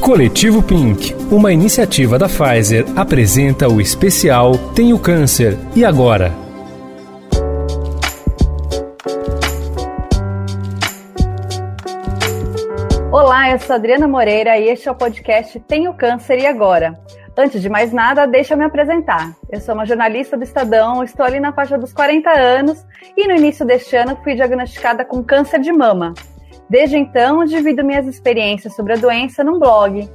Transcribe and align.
Coletivo 0.00 0.62
Pink, 0.62 1.14
uma 1.30 1.52
iniciativa 1.52 2.18
da 2.18 2.26
Pfizer, 2.26 2.84
apresenta 2.96 3.68
o 3.68 3.80
especial 3.80 4.58
Tenho 4.74 4.98
Câncer 4.98 5.56
e 5.76 5.84
Agora? 5.84 6.32
Olá, 13.12 13.52
eu 13.52 13.58
sou 13.60 13.76
Adriana 13.76 14.08
Moreira 14.08 14.58
e 14.58 14.70
este 14.70 14.88
é 14.88 14.90
o 14.90 14.94
podcast 14.96 15.60
Tenho 15.60 15.94
Câncer 15.94 16.40
e 16.40 16.46
Agora? 16.46 16.98
Antes 17.36 17.62
de 17.62 17.68
mais 17.68 17.92
nada, 17.92 18.26
deixa 18.26 18.54
eu 18.54 18.58
me 18.58 18.64
apresentar. 18.64 19.32
Eu 19.48 19.60
sou 19.60 19.74
uma 19.74 19.86
jornalista 19.86 20.36
do 20.36 20.42
Estadão, 20.42 21.04
estou 21.04 21.24
ali 21.24 21.38
na 21.38 21.52
faixa 21.52 21.78
dos 21.78 21.92
40 21.92 22.28
anos 22.30 22.84
e 23.16 23.28
no 23.28 23.36
início 23.36 23.64
deste 23.64 23.94
ano 23.94 24.18
fui 24.24 24.34
diagnosticada 24.34 25.04
com 25.04 25.22
câncer 25.22 25.60
de 25.60 25.72
mama. 25.72 26.12
Desde 26.72 26.96
então, 26.96 27.44
divido 27.44 27.84
minhas 27.84 28.06
experiências 28.06 28.74
sobre 28.74 28.94
a 28.94 28.96
doença 28.96 29.44
num 29.44 29.58
blog. 29.58 30.08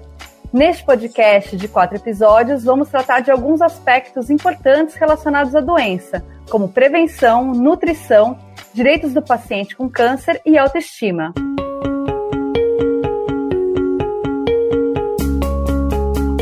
Neste 0.52 0.84
podcast 0.84 1.56
de 1.56 1.68
quatro 1.68 1.98
episódios, 1.98 2.64
vamos 2.64 2.90
tratar 2.90 3.20
de 3.20 3.30
alguns 3.30 3.62
aspectos 3.62 4.32
importantes 4.32 4.96
relacionados 4.96 5.56
à 5.56 5.62
doença, 5.62 6.26
como 6.50 6.68
prevenção, 6.68 7.52
nutrição, 7.54 8.40
direitos 8.74 9.14
do 9.14 9.22
paciente 9.22 9.76
com 9.76 9.88
câncer 9.88 10.42
e 10.44 10.58
autoestima. 10.58 11.32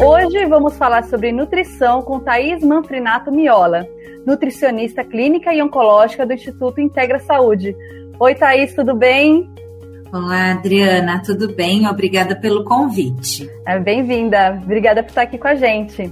Hoje 0.02 0.46
vamos 0.46 0.78
falar 0.78 1.04
sobre 1.04 1.34
nutrição 1.34 2.02
com 2.02 2.22
Thaís 2.22 2.64
Manfrinato 2.64 3.34
Miola, 3.34 3.86
nutricionista 4.26 5.04
clínica 5.04 5.54
e 5.54 5.62
oncológica 5.62 6.26
do 6.26 6.32
Instituto 6.32 6.80
Integra 6.80 7.20
Saúde. 7.20 7.76
Oi, 8.18 8.34
Thaís, 8.34 8.74
tudo 8.74 8.96
bem? 8.96 9.54
Olá, 10.16 10.52
Adriana, 10.52 11.22
tudo 11.22 11.54
bem? 11.54 11.86
Obrigada 11.90 12.38
pelo 12.38 12.64
convite. 12.64 13.50
É, 13.68 13.78
Bem-vinda, 13.78 14.58
obrigada 14.64 15.04
por 15.04 15.10
estar 15.10 15.24
aqui 15.24 15.38
com 15.38 15.50
a 15.50 15.56
gente. 15.56 16.10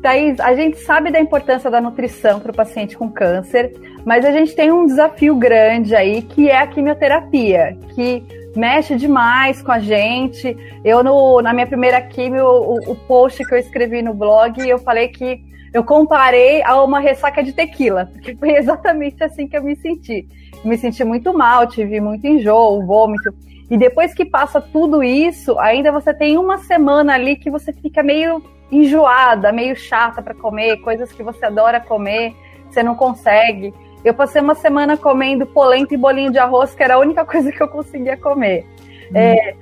Thaís, 0.00 0.40
a 0.40 0.54
gente 0.54 0.78
sabe 0.78 1.10
da 1.10 1.20
importância 1.20 1.70
da 1.70 1.78
nutrição 1.78 2.40
para 2.40 2.50
o 2.50 2.54
paciente 2.54 2.96
com 2.96 3.10
câncer, 3.10 3.74
mas 4.06 4.24
a 4.24 4.30
gente 4.30 4.54
tem 4.54 4.72
um 4.72 4.86
desafio 4.86 5.36
grande 5.36 5.94
aí, 5.94 6.22
que 6.22 6.48
é 6.48 6.56
a 6.56 6.66
quimioterapia, 6.66 7.76
que 7.94 8.24
mexe 8.56 8.96
demais 8.96 9.62
com 9.62 9.72
a 9.72 9.78
gente. 9.78 10.56
Eu, 10.84 11.02
no, 11.02 11.40
na 11.40 11.52
minha 11.52 11.66
primeira 11.66 12.00
quimio, 12.00 12.46
o, 12.46 12.92
o 12.92 12.94
post 12.94 13.44
que 13.44 13.54
eu 13.54 13.58
escrevi 13.58 14.02
no 14.02 14.14
blog, 14.14 14.58
eu 14.66 14.78
falei 14.78 15.08
que 15.08 15.44
eu 15.72 15.82
comparei 15.82 16.62
a 16.62 16.82
uma 16.82 17.00
ressaca 17.00 17.42
de 17.42 17.52
tequila, 17.52 18.06
porque 18.12 18.36
foi 18.36 18.52
exatamente 18.56 19.22
assim 19.24 19.48
que 19.48 19.56
eu 19.56 19.62
me 19.62 19.74
senti 19.76 20.26
me 20.64 20.76
senti 20.78 21.02
muito 21.04 21.36
mal, 21.36 21.66
tive 21.66 22.00
muito 22.00 22.26
enjoo, 22.26 22.84
vômito. 22.86 23.34
E 23.70 23.76
depois 23.76 24.14
que 24.14 24.24
passa 24.24 24.60
tudo 24.60 25.02
isso, 25.02 25.58
ainda 25.58 25.90
você 25.90 26.12
tem 26.12 26.38
uma 26.38 26.58
semana 26.58 27.14
ali 27.14 27.36
que 27.36 27.50
você 27.50 27.72
fica 27.72 28.02
meio 28.02 28.42
enjoada, 28.70 29.52
meio 29.52 29.74
chata 29.74 30.22
para 30.22 30.34
comer, 30.34 30.78
coisas 30.78 31.12
que 31.12 31.22
você 31.22 31.46
adora 31.46 31.80
comer, 31.80 32.34
você 32.68 32.82
não 32.82 32.94
consegue. 32.94 33.72
Eu 34.04 34.14
passei 34.14 34.42
uma 34.42 34.54
semana 34.54 34.96
comendo 34.96 35.46
polenta 35.46 35.94
e 35.94 35.96
bolinho 35.96 36.32
de 36.32 36.38
arroz, 36.38 36.74
que 36.74 36.82
era 36.82 36.94
a 36.94 36.98
única 36.98 37.24
coisa 37.26 37.52
que 37.52 37.62
eu 37.62 37.68
conseguia 37.68 38.16
comer. 38.16 38.66
Hum. 39.10 39.16
É, 39.16 39.54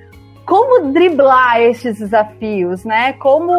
como 0.45 0.91
driblar 0.91 1.61
esses 1.61 1.99
desafios, 1.99 2.83
né? 2.83 3.13
Como 3.13 3.53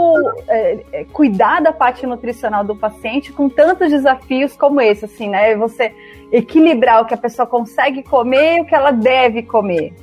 é, 0.48 0.84
é, 0.92 1.04
cuidar 1.04 1.62
da 1.62 1.72
parte 1.72 2.06
nutricional 2.06 2.64
do 2.64 2.76
paciente 2.76 3.32
com 3.32 3.48
tantos 3.48 3.90
desafios 3.90 4.56
como 4.56 4.80
esse, 4.80 5.04
assim, 5.04 5.28
né? 5.28 5.56
Você 5.56 5.94
equilibrar 6.30 7.02
o 7.02 7.06
que 7.06 7.14
a 7.14 7.16
pessoa 7.16 7.46
consegue 7.46 8.02
comer 8.02 8.58
e 8.58 8.60
o 8.62 8.66
que 8.66 8.74
ela 8.74 8.90
deve 8.90 9.42
comer. 9.42 9.94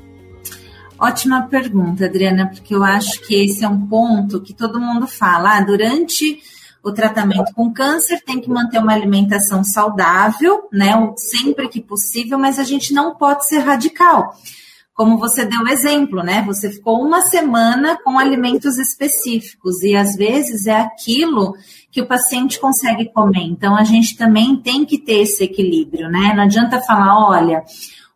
Ótima 1.00 1.48
pergunta, 1.50 2.06
Adriana, 2.06 2.48
porque 2.48 2.76
eu 2.76 2.84
acho 2.84 3.22
que 3.22 3.46
esse 3.46 3.64
é 3.64 3.68
um 3.68 3.86
ponto 3.88 4.42
que 4.42 4.54
todo 4.54 4.80
mundo 4.82 5.08
fala. 5.08 5.58
Ah, 5.58 5.62
durante 5.62 6.42
o 6.84 6.92
tratamento 6.92 7.54
com 7.54 7.74
câncer 7.74 8.22
tem 8.26 8.40
que 8.40 8.50
manter 8.50 8.80
uma 8.80 8.94
alimentação 8.94 9.64
saudável, 9.64 10.68
né? 10.72 10.94
Sempre 11.18 11.68
que 11.68 11.82
possível, 11.82 12.38
mas 12.38 12.60
a 12.60 12.64
gente 12.64 12.94
não 12.94 13.16
pode 13.16 13.48
ser 13.48 13.60
radical 13.60 14.34
como 15.00 15.18
você 15.18 15.46
deu 15.46 15.66
exemplo, 15.66 16.22
né? 16.22 16.44
Você 16.46 16.70
ficou 16.70 17.02
uma 17.02 17.22
semana 17.22 17.98
com 18.04 18.20
alimentos 18.20 18.78
específicos 18.78 19.82
e 19.82 19.96
às 19.96 20.14
vezes 20.18 20.68
é 20.68 20.76
aquilo 20.76 21.56
que 21.90 22.02
o 22.02 22.06
paciente 22.06 22.60
consegue 22.60 23.06
comer. 23.06 23.44
Então 23.44 23.78
a 23.78 23.86
gente 23.86 24.18
também 24.18 24.58
tem 24.58 24.84
que 24.84 24.98
ter 24.98 25.22
esse 25.22 25.42
equilíbrio, 25.42 26.10
né? 26.10 26.34
Não 26.36 26.44
adianta 26.44 26.82
falar, 26.82 27.30
olha, 27.30 27.64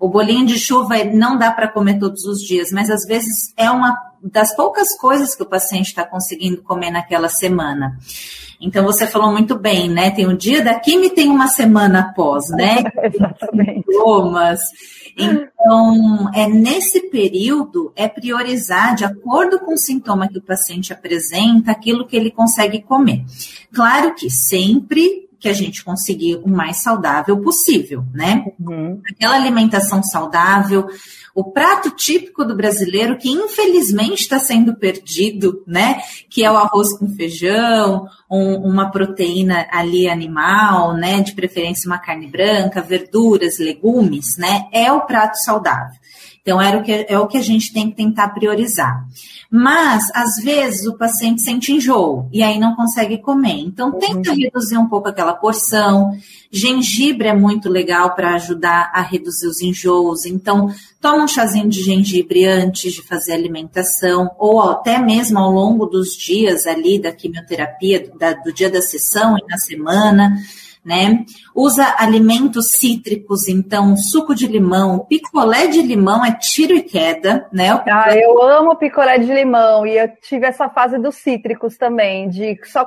o 0.03 0.09
bolinho 0.09 0.45
de 0.45 0.59
chuva 0.59 1.01
não 1.05 1.37
dá 1.37 1.49
para 1.49 1.69
comer 1.69 1.97
todos 1.97 2.25
os 2.25 2.41
dias, 2.41 2.73
mas 2.73 2.89
às 2.89 3.05
vezes 3.05 3.53
é 3.55 3.71
uma 3.71 3.97
das 4.21 4.53
poucas 4.53 4.97
coisas 4.97 5.33
que 5.33 5.43
o 5.43 5.45
paciente 5.45 5.85
está 5.85 6.05
conseguindo 6.05 6.61
comer 6.61 6.91
naquela 6.91 7.29
semana. 7.29 7.97
Então 8.59 8.83
você 8.83 9.07
falou 9.07 9.31
muito 9.31 9.57
bem, 9.57 9.89
né? 9.89 10.11
Tem 10.11 10.27
um 10.27 10.35
dia 10.35 10.61
da 10.61 10.77
quimio 10.77 11.05
e 11.05 11.09
tem 11.09 11.29
uma 11.29 11.47
semana 11.47 12.01
após, 12.01 12.49
né? 12.49 12.83
Exatamente. 13.01 13.85
Sintomas. 13.89 14.59
Então, 15.17 16.29
é 16.33 16.49
nesse 16.49 17.09
período 17.09 17.93
é 17.95 18.09
priorizar 18.09 18.95
de 18.95 19.05
acordo 19.05 19.57
com 19.59 19.73
o 19.73 19.77
sintoma 19.77 20.27
que 20.27 20.39
o 20.39 20.43
paciente 20.43 20.91
apresenta, 20.91 21.71
aquilo 21.71 22.05
que 22.05 22.17
ele 22.17 22.29
consegue 22.29 22.81
comer. 22.81 23.23
Claro 23.71 24.13
que 24.15 24.29
sempre 24.29 25.22
que 25.43 25.49
a 25.49 25.53
gente 25.53 25.83
conseguir 25.83 26.37
o 26.37 26.47
mais 26.47 26.81
saudável 26.81 27.37
possível, 27.37 28.05
né? 28.13 28.45
Uhum. 28.57 29.01
Aquela 29.05 29.35
alimentação 29.35 30.01
saudável, 30.01 30.87
o 31.35 31.51
prato 31.51 31.89
típico 31.91 32.45
do 32.45 32.55
brasileiro 32.55 33.17
que 33.17 33.29
infelizmente 33.29 34.21
está 34.21 34.39
sendo 34.39 34.73
perdido, 34.73 35.61
né? 35.67 36.01
Que 36.29 36.45
é 36.45 36.49
o 36.49 36.55
arroz 36.55 36.97
com 36.97 37.09
feijão, 37.09 38.07
um, 38.33 38.55
uma 38.67 38.89
proteína 38.89 39.67
ali 39.71 40.09
animal, 40.09 40.93
né? 40.95 41.21
De 41.21 41.33
preferência 41.33 41.87
uma 41.87 41.99
carne 41.99 42.25
branca, 42.25 42.81
verduras, 42.81 43.59
legumes, 43.59 44.37
né? 44.37 44.65
É 44.71 44.91
o 44.91 45.01
prato 45.01 45.37
saudável. 45.37 46.01
Então, 46.43 46.61
era 46.61 46.77
o 46.77 46.83
que, 46.83 47.05
é 47.07 47.17
o 47.17 47.25
que 47.25 47.37
a 47.37 47.41
gente 47.41 47.71
tem 47.71 47.89
que 47.89 47.95
tentar 47.95 48.29
priorizar. 48.29 49.07
Mas, 49.49 50.03
às 50.13 50.43
vezes, 50.43 50.85
o 50.85 50.97
paciente 50.97 51.41
sente 51.41 51.71
enjoo 51.71 52.27
e 52.33 52.43
aí 52.43 52.59
não 52.59 52.75
consegue 52.75 53.17
comer. 53.19 53.59
Então, 53.59 53.93
tenta 53.97 54.31
uhum. 54.31 54.35
reduzir 54.35 54.77
um 54.77 54.89
pouco 54.89 55.07
aquela 55.07 55.33
porção. 55.33 56.11
Gengibre 56.51 57.29
é 57.29 57.33
muito 57.33 57.69
legal 57.69 58.13
para 58.13 58.35
ajudar 58.35 58.91
a 58.93 59.01
reduzir 59.01 59.47
os 59.47 59.61
enjoos. 59.61 60.25
Então, 60.25 60.69
toma 60.99 61.23
um 61.23 61.27
chazinho 61.27 61.69
de 61.69 61.81
gengibre 61.81 62.45
antes 62.45 62.91
de 62.91 63.01
fazer 63.03 63.31
a 63.31 63.35
alimentação, 63.35 64.29
ou 64.37 64.61
até 64.61 64.97
mesmo 64.97 65.39
ao 65.39 65.49
longo 65.49 65.85
dos 65.85 66.09
dias 66.17 66.67
ali 66.67 66.99
da 66.99 67.13
quimioterapia, 67.13 68.01
da, 68.23 68.33
do 68.33 68.53
dia 68.53 68.69
da 68.69 68.81
sessão 68.81 69.37
e 69.37 69.41
na 69.49 69.57
semana 69.57 70.33
né? 70.85 71.23
Usa 71.55 71.95
alimentos 71.97 72.71
cítricos, 72.71 73.47
então 73.47 73.95
suco 73.95 74.35
de 74.35 74.45
limão, 74.47 75.05
picolé 75.07 75.67
de 75.67 75.81
limão 75.81 76.25
é 76.25 76.37
tiro 76.37 76.75
e 76.75 76.83
queda, 76.83 77.47
né? 77.53 77.69
Ah, 77.89 78.13
eu 78.13 78.41
amo 78.41 78.75
picolé 78.75 79.17
de 79.17 79.33
limão 79.33 79.87
e 79.87 79.97
eu 79.97 80.09
tive 80.21 80.45
essa 80.45 80.69
fase 80.69 80.99
dos 80.99 81.15
cítricos 81.15 81.77
também, 81.77 82.27
de 82.27 82.59
só 82.65 82.85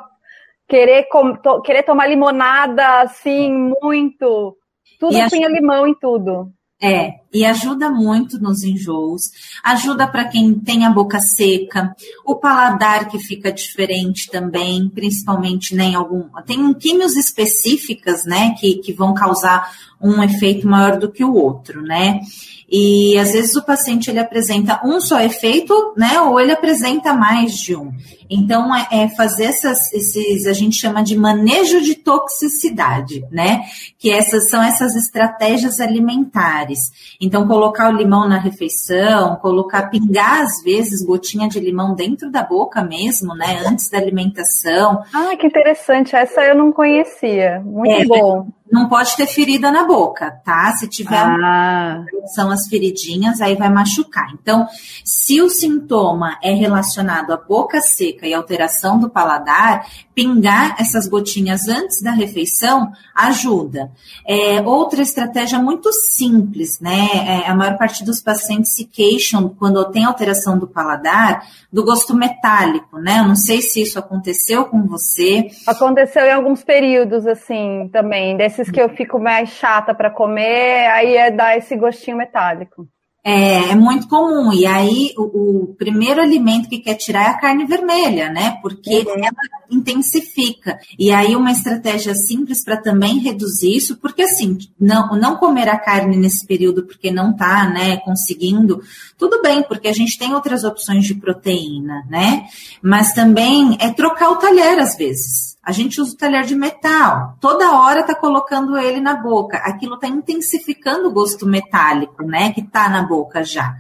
querer, 0.69 1.07
to 1.43 1.63
querer 1.63 1.85
tomar 1.85 2.07
limonada 2.07 3.01
assim 3.01 3.51
muito. 3.83 4.57
Tudo 5.01 5.29
tinha 5.29 5.49
limão 5.49 5.87
em 5.87 5.95
tudo. 5.95 6.53
É, 6.81 7.21
e 7.33 7.43
ajuda 7.43 7.89
muito 7.89 8.39
nos 8.39 8.63
enjoos, 8.63 9.31
ajuda 9.65 10.07
para 10.07 10.27
quem 10.27 10.55
tem 10.55 10.85
a 10.85 10.91
boca 10.91 11.19
seca, 11.19 11.97
o 12.23 12.35
paladar 12.35 13.09
que 13.09 13.19
fica 13.19 13.51
diferente 13.51 14.31
também, 14.31 14.87
principalmente 14.91 15.75
né, 15.75 15.85
em 15.85 15.95
algum. 15.95 16.29
Tem 16.45 16.75
químios 16.75 17.17
específicas, 17.17 18.27
né, 18.27 18.55
que, 18.61 18.75
que 18.77 18.93
vão 18.93 19.15
causar 19.15 19.71
um 20.01 20.23
efeito 20.23 20.69
maior 20.69 20.99
do 20.99 21.11
que 21.11 21.25
o 21.25 21.33
outro, 21.33 21.81
né? 21.81 22.21
E 22.69 23.17
às 23.19 23.33
vezes 23.33 23.55
o 23.55 23.65
paciente 23.65 24.11
ele 24.11 24.19
apresenta 24.19 24.81
um 24.85 25.01
só 25.01 25.21
efeito, 25.21 25.95
né? 25.97 26.21
Ou 26.21 26.41
ele 26.41 26.53
apresenta 26.53 27.13
mais 27.13 27.53
de 27.53 27.77
um. 27.77 27.93
Então 28.29 28.75
é, 28.75 28.89
é 28.91 29.09
fazer 29.09 29.45
essas, 29.45 29.93
esses, 29.93 30.47
a 30.47 30.53
gente 30.53 30.77
chama 30.77 31.03
de 31.03 31.17
manejo 31.17 31.81
de 31.81 31.95
toxicidade, 31.95 33.25
né? 33.31 33.63
Que 33.99 34.11
essas 34.11 34.51
são 34.51 34.61
essas 34.61 34.97
estratégias 34.97 35.81
alimentares. 35.81 36.91
Então 37.21 37.47
colocar 37.47 37.93
o 37.93 37.97
limão 37.97 38.29
na 38.29 38.39
refeição, 38.39 39.37
colocar 39.37 39.89
pingar 39.89 40.43
às 40.43 40.61
vezes 40.65 41.05
gotinha 41.05 41.49
de 41.49 41.61
limão 41.61 41.95
dentro 41.95 42.31
da 42.33 42.43
boca 42.43 42.83
mesmo, 42.83 43.35
né? 43.35 43.63
Antes 43.65 43.89
da 43.89 43.99
alimentação. 43.99 45.03
Ah, 45.15 45.37
que 45.37 45.47
interessante. 45.47 46.17
Essa 46.17 46.45
eu 46.45 46.57
não 46.57 46.73
conhecia. 46.73 47.63
Muito 47.65 47.93
é, 47.93 48.05
bom 48.05 48.49
não 48.71 48.89
pode 48.89 49.17
ter 49.17 49.27
ferida 49.27 49.71
na 49.71 49.85
boca, 49.85 50.31
tá? 50.45 50.73
Se 50.77 50.89
tiver 50.89 51.17
ah. 51.17 52.05
são 52.35 52.51
as 52.51 52.67
feridinhas, 52.69 53.41
aí 53.41 53.55
vai 53.55 53.69
machucar. 53.69 54.33
Então, 54.35 54.67
se 55.05 55.41
o 55.41 55.49
sintoma 55.49 56.39
é 56.43 56.53
relacionado 56.53 57.33
à 57.33 57.37
boca 57.37 57.81
seca 57.81 58.27
e 58.27 58.35
alteração 58.35 58.99
do 58.99 59.09
paladar, 59.09 59.87
pingar 60.15 60.77
essas 60.81 61.07
gotinhas 61.07 61.69
antes 61.69 62.03
da 62.03 62.11
refeição 62.11 62.91
ajuda. 63.15 63.91
É, 64.27 64.63
outra 64.63 65.03
estratégia 65.03 65.59
muito 65.59 65.93
simples, 65.93 66.81
né? 66.81 67.07
É, 67.45 67.51
a 67.51 67.55
maior 67.55 67.77
parte 67.77 68.03
dos 68.03 68.23
pacientes 68.23 68.75
se 68.75 68.87
queixam 68.87 69.49
quando 69.49 69.85
tem 69.91 70.05
alteração 70.05 70.59
do 70.59 70.67
paladar 70.67 71.47
do 71.71 71.85
gosto 71.85 72.17
metálico, 72.17 72.99
né? 72.99 73.19
Eu 73.19 73.29
não 73.29 73.37
sei 73.37 73.61
se 73.61 73.83
isso 73.83 73.99
aconteceu 73.99 74.65
com 74.65 74.87
você. 74.87 75.51
Aconteceu 75.67 76.25
em 76.25 76.33
alguns 76.33 76.65
períodos, 76.65 77.27
assim, 77.27 77.91
também. 77.93 78.39
Desses 78.57 78.73
que 78.73 78.81
eu 78.81 78.89
fico 78.89 79.19
mais 79.19 79.51
chata 79.51 79.95
para 79.95 80.11
comer, 80.11 80.87
aí 80.87 81.15
é 81.15 81.31
dar 81.31 81.59
esse 81.59 81.77
gostinho 81.77 82.17
metálico. 82.17 82.89
É, 83.23 83.71
é, 83.71 83.75
muito 83.75 84.09
comum. 84.09 84.53
E 84.53 84.65
aí, 84.65 85.13
o, 85.19 85.65
o, 85.65 85.75
primeiro 85.75 86.23
alimento 86.23 86.69
que 86.69 86.79
quer 86.79 86.95
tirar 86.95 87.25
é 87.25 87.27
a 87.27 87.39
carne 87.39 87.67
vermelha, 87.67 88.31
né? 88.31 88.57
Porque 88.63 88.99
uhum. 89.01 89.17
ela 89.19 89.33
intensifica. 89.69 90.79
E 90.97 91.11
aí, 91.11 91.35
uma 91.35 91.51
estratégia 91.51 92.15
simples 92.15 92.65
para 92.65 92.77
também 92.77 93.19
reduzir 93.19 93.77
isso, 93.77 93.99
porque 93.99 94.23
assim, 94.23 94.57
não, 94.81 95.09
não 95.19 95.37
comer 95.37 95.69
a 95.69 95.77
carne 95.77 96.17
nesse 96.17 96.47
período 96.47 96.87
porque 96.87 97.11
não 97.11 97.35
tá, 97.35 97.69
né, 97.69 97.97
conseguindo, 97.99 98.81
tudo 99.19 99.43
bem, 99.43 99.63
porque 99.65 99.89
a 99.89 99.93
gente 99.93 100.17
tem 100.17 100.33
outras 100.33 100.63
opções 100.63 101.05
de 101.05 101.17
proteína, 101.17 102.07
né? 102.09 102.47
Mas 102.81 103.13
também 103.13 103.77
é 103.81 103.91
trocar 103.91 104.31
o 104.31 104.37
talher 104.37 104.79
às 104.79 104.97
vezes. 104.97 105.56
A 105.67 105.73
gente 105.73 106.01
usa 106.01 106.15
o 106.15 106.17
talher 106.17 106.45
de 106.45 106.55
metal, 106.55 107.37
toda 107.41 107.77
hora 107.81 108.05
tá 108.05 108.15
colocando 108.15 108.79
ele 108.79 109.01
na 109.01 109.15
boca. 109.15 109.57
Aquilo 109.59 109.99
tá 109.99 110.07
intensificando 110.07 111.09
o 111.09 111.13
gosto 111.13 111.45
metálico, 111.45 112.23
né? 112.23 112.53
Que 112.53 112.63
tá 112.63 112.89
na 112.89 113.03
boca 113.03 113.43
já. 113.43 113.75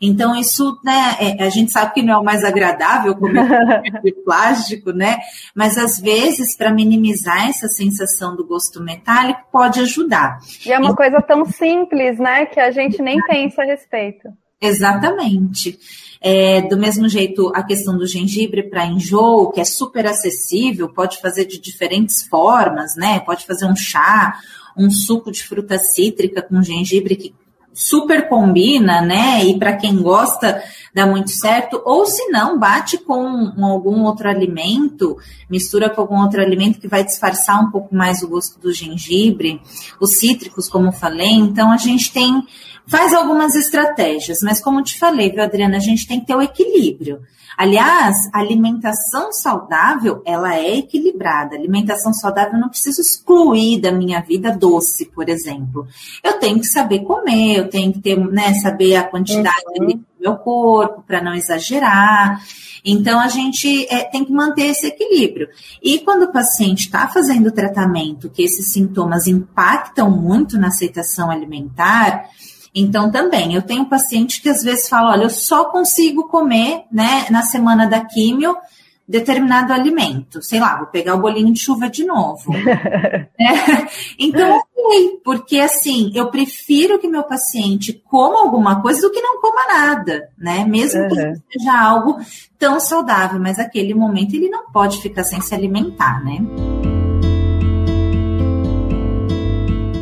Então, 0.00 0.36
isso, 0.36 0.78
né, 0.84 1.16
é, 1.20 1.42
a 1.42 1.48
gente 1.48 1.72
sabe 1.72 1.94
que 1.94 2.02
não 2.02 2.14
é 2.14 2.18
o 2.18 2.24
mais 2.24 2.44
agradável 2.44 3.16
comer 3.16 3.42
de 4.04 4.12
plástico, 4.24 4.92
né? 4.92 5.18
Mas 5.54 5.76
às 5.76 5.98
vezes, 5.98 6.56
para 6.56 6.72
minimizar 6.72 7.48
essa 7.48 7.66
sensação 7.68 8.36
do 8.36 8.46
gosto 8.46 8.80
metálico, 8.80 9.40
pode 9.50 9.80
ajudar. 9.80 10.38
E 10.64 10.72
é 10.72 10.78
uma 10.78 10.86
então, 10.86 10.96
coisa 10.96 11.20
tão 11.20 11.44
simples, 11.44 12.18
né, 12.18 12.46
que 12.46 12.60
a 12.60 12.70
gente 12.70 13.00
nem 13.02 13.18
pensa 13.26 13.62
a 13.62 13.64
respeito. 13.64 14.28
Exatamente. 14.60 15.78
É, 16.20 16.62
do 16.62 16.78
mesmo 16.78 17.06
jeito, 17.08 17.52
a 17.54 17.62
questão 17.62 17.98
do 17.98 18.06
gengibre 18.06 18.62
para 18.62 18.86
enjoo, 18.86 19.52
que 19.52 19.60
é 19.60 19.64
super 19.64 20.06
acessível, 20.06 20.88
pode 20.88 21.20
fazer 21.20 21.44
de 21.44 21.60
diferentes 21.60 22.22
formas, 22.26 22.96
né? 22.96 23.20
Pode 23.20 23.44
fazer 23.44 23.66
um 23.66 23.76
chá, 23.76 24.40
um 24.74 24.90
suco 24.90 25.30
de 25.30 25.44
fruta 25.44 25.78
cítrica 25.78 26.40
com 26.40 26.62
gengibre 26.62 27.14
que 27.14 27.34
super 27.74 28.28
combina, 28.28 29.02
né? 29.02 29.44
E 29.44 29.58
para 29.58 29.76
quem 29.76 30.00
gosta, 30.00 30.62
dá 30.94 31.06
muito 31.06 31.30
certo. 31.30 31.82
Ou 31.84 32.06
se 32.06 32.28
não, 32.28 32.58
bate 32.58 32.96
com 32.96 33.52
algum 33.60 34.04
outro 34.04 34.28
alimento, 34.28 35.16
mistura 35.50 35.90
com 35.90 36.00
algum 36.00 36.22
outro 36.22 36.40
alimento 36.40 36.80
que 36.80 36.88
vai 36.88 37.04
disfarçar 37.04 37.60
um 37.60 37.70
pouco 37.70 37.94
mais 37.94 38.22
o 38.22 38.28
gosto 38.28 38.60
do 38.60 38.72
gengibre. 38.72 39.60
Os 40.00 40.18
cítricos, 40.18 40.68
como 40.68 40.92
falei. 40.92 41.32
Então, 41.32 41.72
a 41.72 41.76
gente 41.76 42.12
tem 42.12 42.42
faz 42.86 43.14
algumas 43.14 43.54
estratégias, 43.54 44.40
mas 44.42 44.60
como 44.60 44.82
te 44.82 44.98
falei, 44.98 45.30
viu, 45.30 45.42
Adriana, 45.42 45.78
a 45.78 45.80
gente 45.80 46.06
tem 46.06 46.20
que 46.20 46.26
ter 46.26 46.36
o 46.36 46.42
equilíbrio. 46.42 47.22
Aliás, 47.56 48.16
a 48.32 48.40
alimentação 48.40 49.32
saudável, 49.32 50.20
ela 50.26 50.56
é 50.56 50.78
equilibrada. 50.78 51.54
Alimentação 51.54 52.12
saudável 52.12 52.58
não 52.58 52.68
precisa 52.68 53.00
excluir 53.00 53.80
da 53.80 53.92
minha 53.92 54.20
vida 54.20 54.50
doce, 54.50 55.06
por 55.06 55.28
exemplo. 55.28 55.86
Eu 56.22 56.38
tenho 56.40 56.58
que 56.58 56.66
saber 56.66 57.00
comer, 57.00 57.63
eu 57.64 57.70
tenho 57.70 57.92
que 57.92 58.00
ter, 58.00 58.16
né, 58.16 58.54
saber 58.54 58.96
a 58.96 59.04
quantidade 59.04 59.64
uhum. 59.78 59.86
do 59.86 60.04
meu 60.20 60.36
corpo 60.36 61.02
para 61.06 61.22
não 61.22 61.34
exagerar. 61.34 62.40
Então, 62.84 63.18
a 63.18 63.28
gente 63.28 63.86
é, 63.90 64.04
tem 64.04 64.24
que 64.24 64.32
manter 64.32 64.66
esse 64.66 64.86
equilíbrio. 64.86 65.48
E 65.82 65.98
quando 66.00 66.24
o 66.24 66.32
paciente 66.32 66.80
está 66.80 67.08
fazendo 67.08 67.50
tratamento, 67.50 68.30
que 68.30 68.42
esses 68.42 68.72
sintomas 68.72 69.26
impactam 69.26 70.10
muito 70.10 70.58
na 70.58 70.68
aceitação 70.68 71.30
alimentar, 71.30 72.28
então, 72.74 73.08
também, 73.08 73.54
eu 73.54 73.62
tenho 73.62 73.88
paciente 73.88 74.42
que 74.42 74.48
às 74.48 74.62
vezes 74.62 74.88
fala, 74.88 75.12
olha, 75.12 75.22
eu 75.22 75.30
só 75.30 75.66
consigo 75.66 76.28
comer, 76.28 76.82
né, 76.90 77.26
na 77.30 77.42
semana 77.42 77.86
da 77.86 78.04
químio, 78.04 78.56
determinado 79.06 79.72
alimento. 79.72 80.42
Sei 80.42 80.58
lá, 80.58 80.76
vou 80.76 80.86
pegar 80.86 81.14
o 81.14 81.20
bolinho 81.20 81.52
de 81.52 81.60
chuva 81.60 81.88
de 81.88 82.04
novo. 82.04 82.52
né? 82.52 83.88
Então, 84.18 84.56
ok, 84.56 85.20
porque 85.24 85.58
assim, 85.58 86.10
eu 86.14 86.30
prefiro 86.30 86.98
que 86.98 87.08
meu 87.08 87.24
paciente 87.24 87.92
coma 87.92 88.40
alguma 88.40 88.80
coisa 88.80 89.00
do 89.00 89.10
que 89.10 89.20
não 89.20 89.40
coma 89.40 89.66
nada, 89.66 90.28
né? 90.38 90.64
Mesmo 90.64 91.02
uhum. 91.02 91.08
que 91.08 91.58
seja 91.58 91.78
algo 91.78 92.18
tão 92.58 92.80
saudável, 92.80 93.40
mas 93.40 93.58
aquele 93.58 93.94
momento 93.94 94.34
ele 94.34 94.48
não 94.48 94.70
pode 94.70 95.00
ficar 95.00 95.24
sem 95.24 95.40
se 95.40 95.54
alimentar, 95.54 96.24
né? 96.24 96.38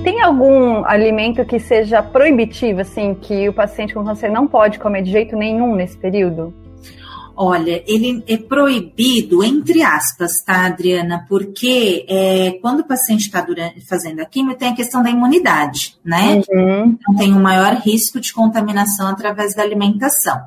Tem 0.04 0.20
algum 0.20 0.84
alimento 0.84 1.44
que 1.44 1.58
seja 1.58 2.02
proibitivo, 2.02 2.80
assim, 2.80 3.14
que 3.14 3.48
o 3.48 3.52
paciente 3.52 3.94
com 3.94 4.04
câncer 4.04 4.30
não 4.30 4.46
pode 4.46 4.78
comer 4.78 5.02
de 5.02 5.10
jeito 5.10 5.36
nenhum 5.36 5.74
nesse 5.74 5.96
período? 5.96 6.52
Olha, 7.36 7.82
ele 7.86 8.22
é 8.28 8.36
proibido, 8.36 9.42
entre 9.42 9.82
aspas, 9.82 10.42
tá, 10.42 10.66
Adriana? 10.66 11.24
Porque 11.28 12.04
é, 12.08 12.58
quando 12.60 12.80
o 12.80 12.86
paciente 12.86 13.22
está 13.22 13.46
fazendo 13.88 14.20
a 14.20 14.24
quimio, 14.24 14.56
tem 14.56 14.68
a 14.68 14.74
questão 14.74 15.02
da 15.02 15.10
imunidade, 15.10 15.96
né? 16.04 16.42
Uhum. 16.50 16.98
Então, 16.98 17.14
tem 17.16 17.32
um 17.32 17.40
maior 17.40 17.74
risco 17.76 18.20
de 18.20 18.32
contaminação 18.32 19.08
através 19.08 19.54
da 19.54 19.62
alimentação. 19.62 20.38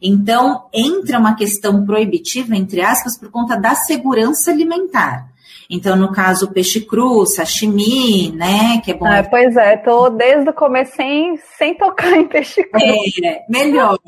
Então, 0.00 0.64
entra 0.72 1.18
uma 1.18 1.34
questão 1.34 1.84
proibitiva, 1.84 2.56
entre 2.56 2.80
aspas, 2.80 3.16
por 3.16 3.30
conta 3.30 3.56
da 3.56 3.74
segurança 3.74 4.50
alimentar. 4.50 5.31
Então, 5.72 5.96
no 5.96 6.12
caso, 6.12 6.52
peixe 6.52 6.82
cru, 6.82 7.24
sashimi, 7.24 8.30
né? 8.32 8.78
Que 8.84 8.90
é 8.90 8.94
bom. 8.94 9.06
É, 9.06 9.22
pois 9.22 9.56
é, 9.56 9.74
tô 9.78 10.10
desde 10.10 10.50
o 10.50 10.52
começo 10.52 10.94
sem, 10.94 11.38
sem 11.56 11.74
tocar 11.74 12.12
em 12.20 12.28
peixe 12.28 12.62
cru. 12.62 12.78
É, 13.24 13.46
melhor, 13.48 13.98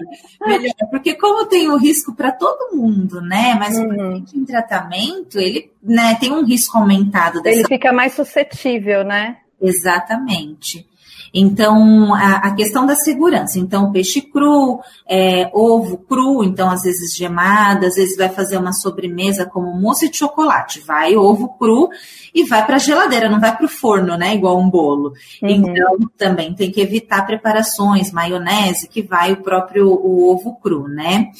melhor. 0.46 0.74
Porque 0.90 1.14
como 1.14 1.46
tem 1.46 1.70
o 1.70 1.78
risco 1.78 2.14
para 2.14 2.30
todo 2.32 2.76
mundo, 2.76 3.22
né? 3.22 3.56
Mas 3.58 3.78
uhum. 3.78 3.84
o 3.84 3.88
paciente 3.88 4.38
em 4.38 4.44
tratamento, 4.44 5.40
ele 5.40 5.72
né, 5.82 6.14
tem 6.20 6.30
um 6.30 6.44
risco 6.44 6.76
aumentado. 6.76 7.40
Dessa... 7.40 7.60
Ele 7.60 7.66
fica 7.66 7.90
mais 7.94 8.12
suscetível, 8.12 9.02
né? 9.02 9.38
Exatamente. 9.58 10.86
Então, 11.34 12.14
a, 12.14 12.36
a, 12.36 12.54
questão 12.54 12.86
da 12.86 12.94
segurança. 12.94 13.58
Então, 13.58 13.90
peixe 13.90 14.20
cru, 14.20 14.78
é, 15.08 15.50
ovo 15.52 15.98
cru, 15.98 16.44
então 16.44 16.70
às 16.70 16.82
vezes 16.82 17.16
gemado, 17.16 17.86
às 17.86 17.96
vezes 17.96 18.16
vai 18.16 18.28
fazer 18.28 18.56
uma 18.56 18.72
sobremesa 18.72 19.44
como 19.44 19.74
mousse 19.74 20.08
de 20.08 20.16
chocolate. 20.16 20.78
Vai 20.80 21.16
ovo 21.16 21.48
cru 21.58 21.88
e 22.32 22.44
vai 22.44 22.64
para 22.64 22.76
a 22.76 22.78
geladeira, 22.78 23.28
não 23.28 23.40
vai 23.40 23.56
para 23.56 23.66
o 23.66 23.68
forno, 23.68 24.16
né? 24.16 24.36
Igual 24.36 24.60
um 24.60 24.70
bolo. 24.70 25.12
Uhum. 25.42 25.48
Então, 25.50 25.98
também 26.16 26.54
tem 26.54 26.70
que 26.70 26.80
evitar 26.80 27.26
preparações, 27.26 28.12
maionese, 28.12 28.88
que 28.88 29.02
vai 29.02 29.32
o 29.32 29.42
próprio 29.42 29.88
o 29.88 30.32
ovo 30.32 30.54
cru, 30.62 30.86
né? 30.86 31.32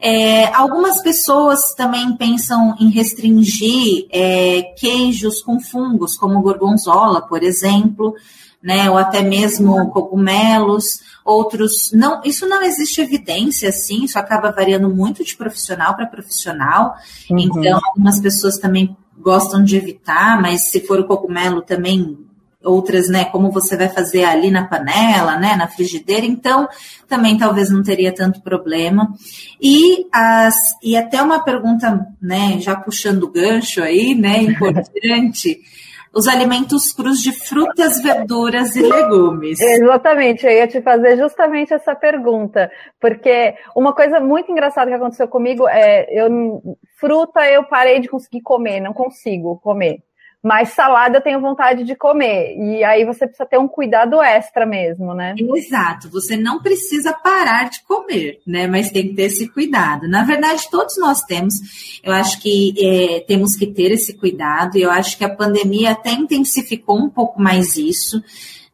É, 0.00 0.46
algumas 0.54 1.02
pessoas 1.02 1.74
também 1.76 2.16
pensam 2.16 2.74
em 2.80 2.88
restringir 2.88 4.06
é, 4.10 4.62
queijos 4.78 5.42
com 5.42 5.60
fungos, 5.60 6.16
como 6.16 6.40
gorgonzola, 6.40 7.20
por 7.20 7.42
exemplo 7.42 8.14
né, 8.62 8.88
ou 8.90 8.96
até 8.96 9.22
mesmo 9.22 9.90
cogumelos, 9.90 11.00
outros 11.24 11.90
não, 11.92 12.20
isso 12.24 12.46
não 12.46 12.62
existe 12.62 13.00
evidência 13.00 13.68
assim, 13.68 14.04
isso 14.04 14.18
acaba 14.18 14.52
variando 14.52 14.88
muito 14.88 15.24
de 15.24 15.36
profissional 15.36 15.96
para 15.96 16.06
profissional. 16.06 16.94
Uhum. 17.30 17.38
Então, 17.38 17.80
algumas 17.84 18.20
pessoas 18.20 18.58
também 18.58 18.96
gostam 19.18 19.62
de 19.62 19.76
evitar, 19.76 20.40
mas 20.40 20.70
se 20.70 20.80
for 20.80 21.00
o 21.00 21.06
cogumelo 21.06 21.62
também 21.62 22.18
outras, 22.64 23.08
né, 23.08 23.24
como 23.24 23.50
você 23.50 23.76
vai 23.76 23.88
fazer 23.88 24.24
ali 24.24 24.50
na 24.50 24.66
panela, 24.66 25.36
né, 25.36 25.56
na 25.56 25.66
frigideira, 25.66 26.24
então 26.24 26.68
também 27.08 27.36
talvez 27.36 27.70
não 27.70 27.82
teria 27.82 28.14
tanto 28.14 28.40
problema. 28.40 29.12
E 29.60 30.06
as 30.12 30.54
e 30.82 30.96
até 30.96 31.20
uma 31.20 31.42
pergunta, 31.42 32.06
né, 32.20 32.58
já 32.60 32.76
puxando 32.76 33.24
o 33.24 33.30
gancho 33.30 33.82
aí, 33.82 34.14
né, 34.14 34.42
importante, 34.42 35.60
os 36.14 36.28
alimentos 36.28 36.92
crus 36.92 37.20
de 37.20 37.32
frutas, 37.32 38.02
verduras 38.02 38.76
e 38.76 38.82
legumes. 38.82 39.60
Exatamente, 39.60 40.44
eu 40.44 40.52
ia 40.52 40.68
te 40.68 40.80
fazer 40.82 41.16
justamente 41.16 41.72
essa 41.72 41.94
pergunta, 41.94 42.70
porque 43.00 43.54
uma 43.74 43.94
coisa 43.94 44.20
muito 44.20 44.50
engraçada 44.52 44.90
que 44.90 44.96
aconteceu 44.96 45.26
comigo 45.26 45.66
é, 45.68 46.06
eu 46.10 46.62
fruta 47.00 47.48
eu 47.48 47.64
parei 47.64 48.00
de 48.00 48.08
conseguir 48.08 48.42
comer, 48.42 48.80
não 48.80 48.92
consigo 48.92 49.58
comer. 49.60 50.02
Mas 50.42 50.70
salada 50.70 51.18
eu 51.18 51.22
tenho 51.22 51.40
vontade 51.40 51.84
de 51.84 51.94
comer. 51.94 52.56
E 52.56 52.82
aí 52.82 53.04
você 53.04 53.26
precisa 53.26 53.46
ter 53.46 53.58
um 53.58 53.68
cuidado 53.68 54.20
extra 54.20 54.66
mesmo, 54.66 55.14
né? 55.14 55.36
Exato. 55.38 56.10
Você 56.10 56.36
não 56.36 56.60
precisa 56.60 57.12
parar 57.12 57.70
de 57.70 57.82
comer, 57.84 58.40
né? 58.44 58.66
Mas 58.66 58.90
tem 58.90 59.08
que 59.08 59.14
ter 59.14 59.24
esse 59.24 59.48
cuidado. 59.48 60.08
Na 60.08 60.24
verdade, 60.24 60.68
todos 60.68 60.98
nós 60.98 61.22
temos. 61.22 61.54
Eu 62.02 62.12
acho 62.12 62.40
que 62.40 62.74
é, 62.76 63.20
temos 63.20 63.54
que 63.54 63.68
ter 63.68 63.92
esse 63.92 64.14
cuidado. 64.18 64.76
E 64.76 64.82
eu 64.82 64.90
acho 64.90 65.16
que 65.16 65.24
a 65.24 65.34
pandemia 65.34 65.92
até 65.92 66.10
intensificou 66.10 66.98
um 66.98 67.08
pouco 67.08 67.40
mais 67.40 67.76
isso. 67.76 68.20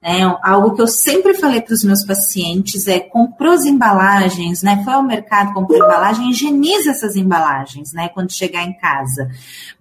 Né? 0.01 0.21
Algo 0.43 0.75
que 0.77 0.83
eu 0.83 0.87
sempre 0.87 1.35
falei 1.35 1.61
para 1.61 1.75
os 1.75 1.83
meus 1.83 2.05
pacientes 2.05 2.87
é 2.87 3.01
comprou 3.01 3.53
as 3.53 3.67
embalagens, 3.67 4.63
né? 4.63 4.81
Foi 4.85 4.93
ao 4.93 5.03
mercado, 5.03 5.53
comprou 5.53 5.77
embalagem, 5.77 6.31
higieniza 6.31 6.91
essas 6.91 7.17
embalagens, 7.17 7.93
né? 7.93 8.09
Quando 8.09 8.33
chegar 8.33 8.63
em 8.63 8.73
casa. 8.79 9.29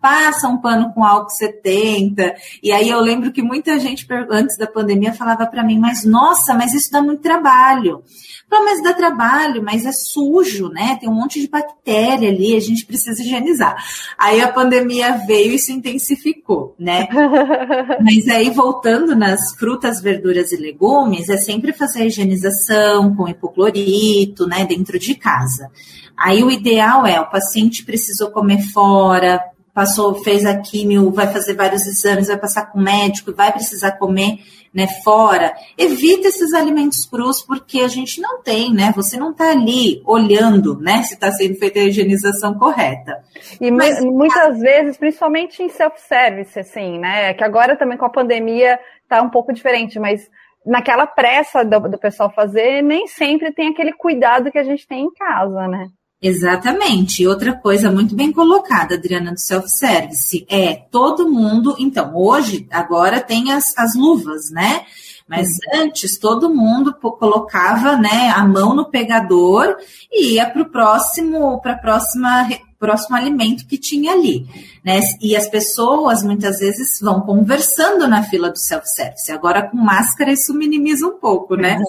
Passa 0.02 0.48
um 0.48 0.58
pano 0.58 0.92
com 0.94 1.04
álcool 1.04 1.30
70. 1.30 2.36
E 2.64 2.72
aí 2.72 2.90
eu 2.90 3.00
lembro 3.00 3.32
que 3.32 3.44
muita 3.44 3.80
gente, 3.80 4.08
antes 4.32 4.58
da 4.58 4.66
pandemia, 4.66 5.14
falava 5.14 5.46
para 5.46 5.64
mim, 5.64 5.78
mas 5.78 6.04
nossa, 6.04 6.54
mas 6.56 6.74
isso 6.74 6.92
dá 6.92 7.02
muito 7.02 7.22
trabalho. 7.22 8.04
Pô, 8.50 8.64
mas 8.64 8.82
dá 8.82 8.94
trabalho, 8.94 9.62
mas 9.62 9.86
é 9.86 9.92
sujo, 9.92 10.70
né? 10.70 10.98
Tem 11.02 11.10
um 11.10 11.14
monte 11.14 11.42
de 11.42 11.50
bactéria 11.50 12.30
ali, 12.30 12.56
a 12.56 12.62
gente 12.62 12.86
precisa 12.86 13.22
higienizar. 13.22 13.76
Aí 14.18 14.40
a 14.42 14.48
pandemia 14.48 15.18
veio 15.28 15.54
e 15.54 15.60
se 15.60 15.74
intensificou, 15.74 16.74
né? 16.80 17.10
mas 18.02 18.26
aí, 18.30 18.50
voltando 18.50 19.18
nas 19.18 19.54
frutas, 19.58 20.02
verduras 20.08 20.54
e 20.54 20.58
legumes, 20.58 21.28
é 21.28 21.36
sempre 21.36 21.74
fazer 21.74 22.04
a 22.04 22.06
higienização 22.06 23.14
com 23.14 23.28
hipoclorito, 23.28 24.48
né? 24.48 24.66
Dentro 24.66 24.98
de 24.98 25.16
casa. 25.16 25.70
Aí 26.18 26.42
o 26.44 26.50
ideal 26.50 27.06
é 27.06 27.20
o 27.20 27.30
paciente 27.30 27.84
precisou 27.84 28.32
comer 28.32 28.62
fora, 28.72 29.44
passou, 29.74 30.16
fez 30.24 30.46
a 30.46 30.58
químio, 30.58 31.12
vai 31.12 31.28
fazer 31.28 31.56
vários 31.56 31.86
exames, 31.86 32.30
vai 32.30 32.38
passar 32.38 32.68
com 32.68 32.80
o 32.80 32.82
médico, 32.82 33.34
vai 33.34 33.52
precisar 33.52 33.92
comer 33.92 34.40
né, 34.74 34.88
fora. 35.04 35.54
Evita 35.78 36.28
esses 36.28 36.54
alimentos 36.54 37.06
crus, 37.06 37.42
porque 37.42 37.82
a 37.82 37.88
gente 37.88 38.22
não 38.22 38.42
tem, 38.42 38.74
né? 38.74 38.94
Você 38.96 39.18
não 39.18 39.32
está 39.32 39.52
ali 39.52 40.02
olhando, 40.06 40.80
né, 40.80 41.04
se 41.04 41.14
está 41.14 41.32
sendo 41.32 41.56
feita 41.56 41.80
a 41.80 41.84
higienização 41.84 42.54
correta. 42.56 43.24
E 43.60 43.72
Mas, 43.72 44.04
muitas 44.04 44.60
vezes, 44.60 44.98
principalmente 44.98 45.62
em 45.62 45.70
self-service, 45.70 46.60
assim, 46.60 47.00
né? 47.00 47.34
Que 47.34 47.44
agora 47.44 47.76
também 47.76 47.98
com 47.98 48.06
a 48.06 48.10
pandemia 48.10 48.80
está 49.08 49.22
um 49.22 49.30
pouco 49.30 49.54
diferente, 49.54 50.00
mas 50.00 50.30
naquela 50.66 51.08
pressa 51.08 51.64
do, 51.64 51.80
do 51.80 51.98
pessoal 51.98 52.30
fazer, 52.30 52.82
nem 52.84 53.08
sempre 53.08 53.54
tem 53.54 53.70
aquele 53.70 53.94
cuidado 53.94 54.52
que 54.52 54.60
a 54.60 54.64
gente 54.64 54.86
tem 54.86 55.06
em 55.06 55.14
casa, 55.14 55.68
né? 55.68 55.88
Exatamente. 56.22 57.22
E 57.22 57.28
outra 57.28 57.54
coisa 57.54 57.92
muito 57.92 58.16
bem 58.16 58.32
colocada, 58.32 58.96
Adriana, 58.96 59.32
do 59.32 59.40
self-service, 59.40 60.46
é 60.50 60.74
todo 60.74 61.30
mundo. 61.30 61.76
Então, 61.80 62.12
hoje, 62.16 62.68
agora 62.72 63.22
tem 63.22 63.52
as, 63.52 63.78
as 63.78 63.96
luvas, 63.96 64.50
né? 64.52 64.84
Mas 65.28 65.48
uhum. 65.50 65.82
antes 65.82 66.18
todo 66.18 66.54
mundo 66.54 66.94
colocava 66.94 67.98
né, 67.98 68.32
a 68.36 68.46
mão 68.46 68.74
no 68.74 68.90
pegador 68.90 69.76
e 70.12 70.36
ia 70.36 70.50
para 70.50 70.62
o 70.62 70.70
próximo, 70.70 71.60
para 71.62 71.74
a 71.74 71.78
próxima 71.78 72.48
próximo 72.80 73.16
alimento 73.16 73.66
que 73.66 73.78
tinha 73.78 74.14
ali. 74.14 74.46
Né? 74.84 75.00
E 75.22 75.36
as 75.36 75.50
pessoas 75.50 76.24
muitas 76.24 76.60
vezes 76.60 77.00
vão 77.02 77.22
conversando 77.22 78.08
na 78.08 78.24
fila 78.24 78.50
do 78.50 78.58
self-service. 78.58 79.32
Agora 79.32 79.64
com 79.64 79.78
máscara 79.78 80.32
isso 80.32 80.54
minimiza 80.54 81.06
um 81.06 81.18
pouco, 81.18 81.56
né? 81.56 81.82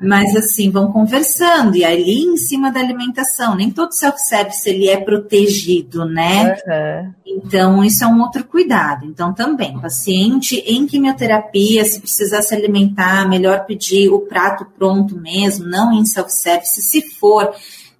Mas 0.00 0.34
assim, 0.34 0.70
vão 0.70 0.90
conversando 0.92 1.76
e 1.76 1.84
ali 1.84 2.22
em 2.22 2.36
cima 2.36 2.70
da 2.70 2.80
alimentação, 2.80 3.54
nem 3.54 3.70
todo 3.70 3.92
self-service 3.92 4.68
ele 4.68 4.88
é 4.88 4.96
protegido, 4.96 6.04
né? 6.04 6.52
Uhum. 6.52 7.14
Então 7.26 7.84
isso 7.84 8.04
é 8.04 8.06
um 8.06 8.20
outro 8.22 8.44
cuidado. 8.44 9.04
Então 9.04 9.34
também, 9.34 9.78
paciente 9.78 10.56
em 10.66 10.86
quimioterapia, 10.86 11.84
se 11.84 12.00
precisar 12.00 12.42
se 12.42 12.54
alimentar, 12.54 13.28
melhor 13.28 13.66
pedir 13.66 14.08
o 14.08 14.20
prato 14.20 14.66
pronto 14.78 15.16
mesmo, 15.16 15.66
não 15.66 15.92
em 15.92 16.04
self-service, 16.04 16.80
se 16.80 17.02
for 17.02 17.52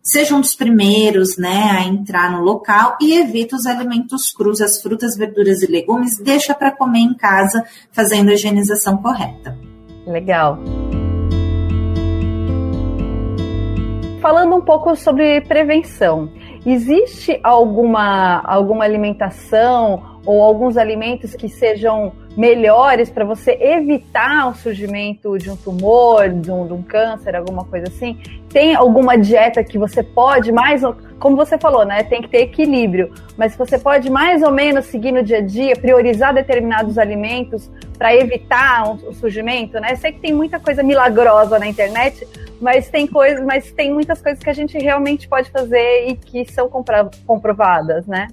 seja 0.08 0.34
um 0.34 0.40
dos 0.40 0.54
primeiros 0.54 1.36
né, 1.36 1.70
a 1.70 1.84
entrar 1.84 2.32
no 2.32 2.42
local 2.42 2.96
e 2.98 3.18
evita 3.18 3.54
os 3.54 3.66
alimentos 3.66 4.32
crus, 4.32 4.62
as 4.62 4.80
frutas, 4.80 5.14
verduras 5.14 5.62
e 5.62 5.70
legumes, 5.70 6.16
deixa 6.16 6.54
para 6.54 6.74
comer 6.74 7.00
em 7.00 7.14
casa, 7.14 7.62
fazendo 7.92 8.30
a 8.30 8.32
higienização 8.32 8.96
correta. 8.96 9.58
Legal. 10.06 10.58
Falando 14.22 14.56
um 14.56 14.62
pouco 14.62 14.96
sobre 14.96 15.42
prevenção, 15.42 16.32
existe 16.64 17.38
alguma, 17.44 18.40
alguma 18.46 18.84
alimentação 18.84 20.17
ou 20.28 20.42
alguns 20.42 20.76
alimentos 20.76 21.35
que 21.35 21.49
sejam 21.49 22.12
melhores 22.37 23.08
para 23.08 23.25
você 23.25 23.52
evitar 23.52 24.50
o 24.50 24.54
surgimento 24.54 25.38
de 25.38 25.50
um 25.50 25.56
tumor, 25.56 26.28
de 26.28 26.52
um, 26.52 26.66
de 26.66 26.73
um, 26.75 26.82
câncer, 26.82 27.35
alguma 27.35 27.64
coisa 27.64 27.88
assim? 27.88 28.20
Tem 28.50 28.75
alguma 28.75 29.16
dieta 29.16 29.64
que 29.64 29.78
você 29.78 30.02
pode 30.02 30.52
mais, 30.52 30.82
como 31.18 31.35
você 31.35 31.56
falou, 31.56 31.82
né? 31.87 32.02
Tem 32.02 32.20
que 32.20 32.28
ter 32.28 32.42
equilíbrio, 32.42 33.11
mas 33.38 33.56
você 33.56 33.78
pode 33.78 34.11
mais 34.11 34.42
ou 34.42 34.52
menos 34.52 34.85
seguir 34.85 35.12
no 35.12 35.23
dia 35.23 35.38
a 35.38 35.40
dia, 35.40 35.75
priorizar 35.75 36.35
determinados 36.35 36.99
alimentos 36.99 37.70
para 37.97 38.14
evitar 38.14 38.87
o 38.87 39.14
surgimento, 39.14 39.80
né? 39.80 39.94
Sei 39.97 40.12
que 40.12 40.20
tem 40.20 40.35
muita 40.35 40.61
coisa 40.61 40.82
milagrosa 40.82 41.58
na 41.58 41.66
internet, 41.66 42.28
mas 42.61 42.90
tem 42.90 43.06
coisas, 43.06 43.42
mas 43.42 43.73
tem 43.73 43.90
muitas 43.90 44.20
coisas 44.20 44.44
que 44.44 44.50
a 44.50 44.54
gente 44.54 44.76
realmente 44.76 45.26
pode 45.26 45.50
fazer 45.50 46.06
e 46.06 46.16
que 46.16 46.44
são 46.52 46.68
comprovadas, 46.68 48.06
né? 48.06 48.28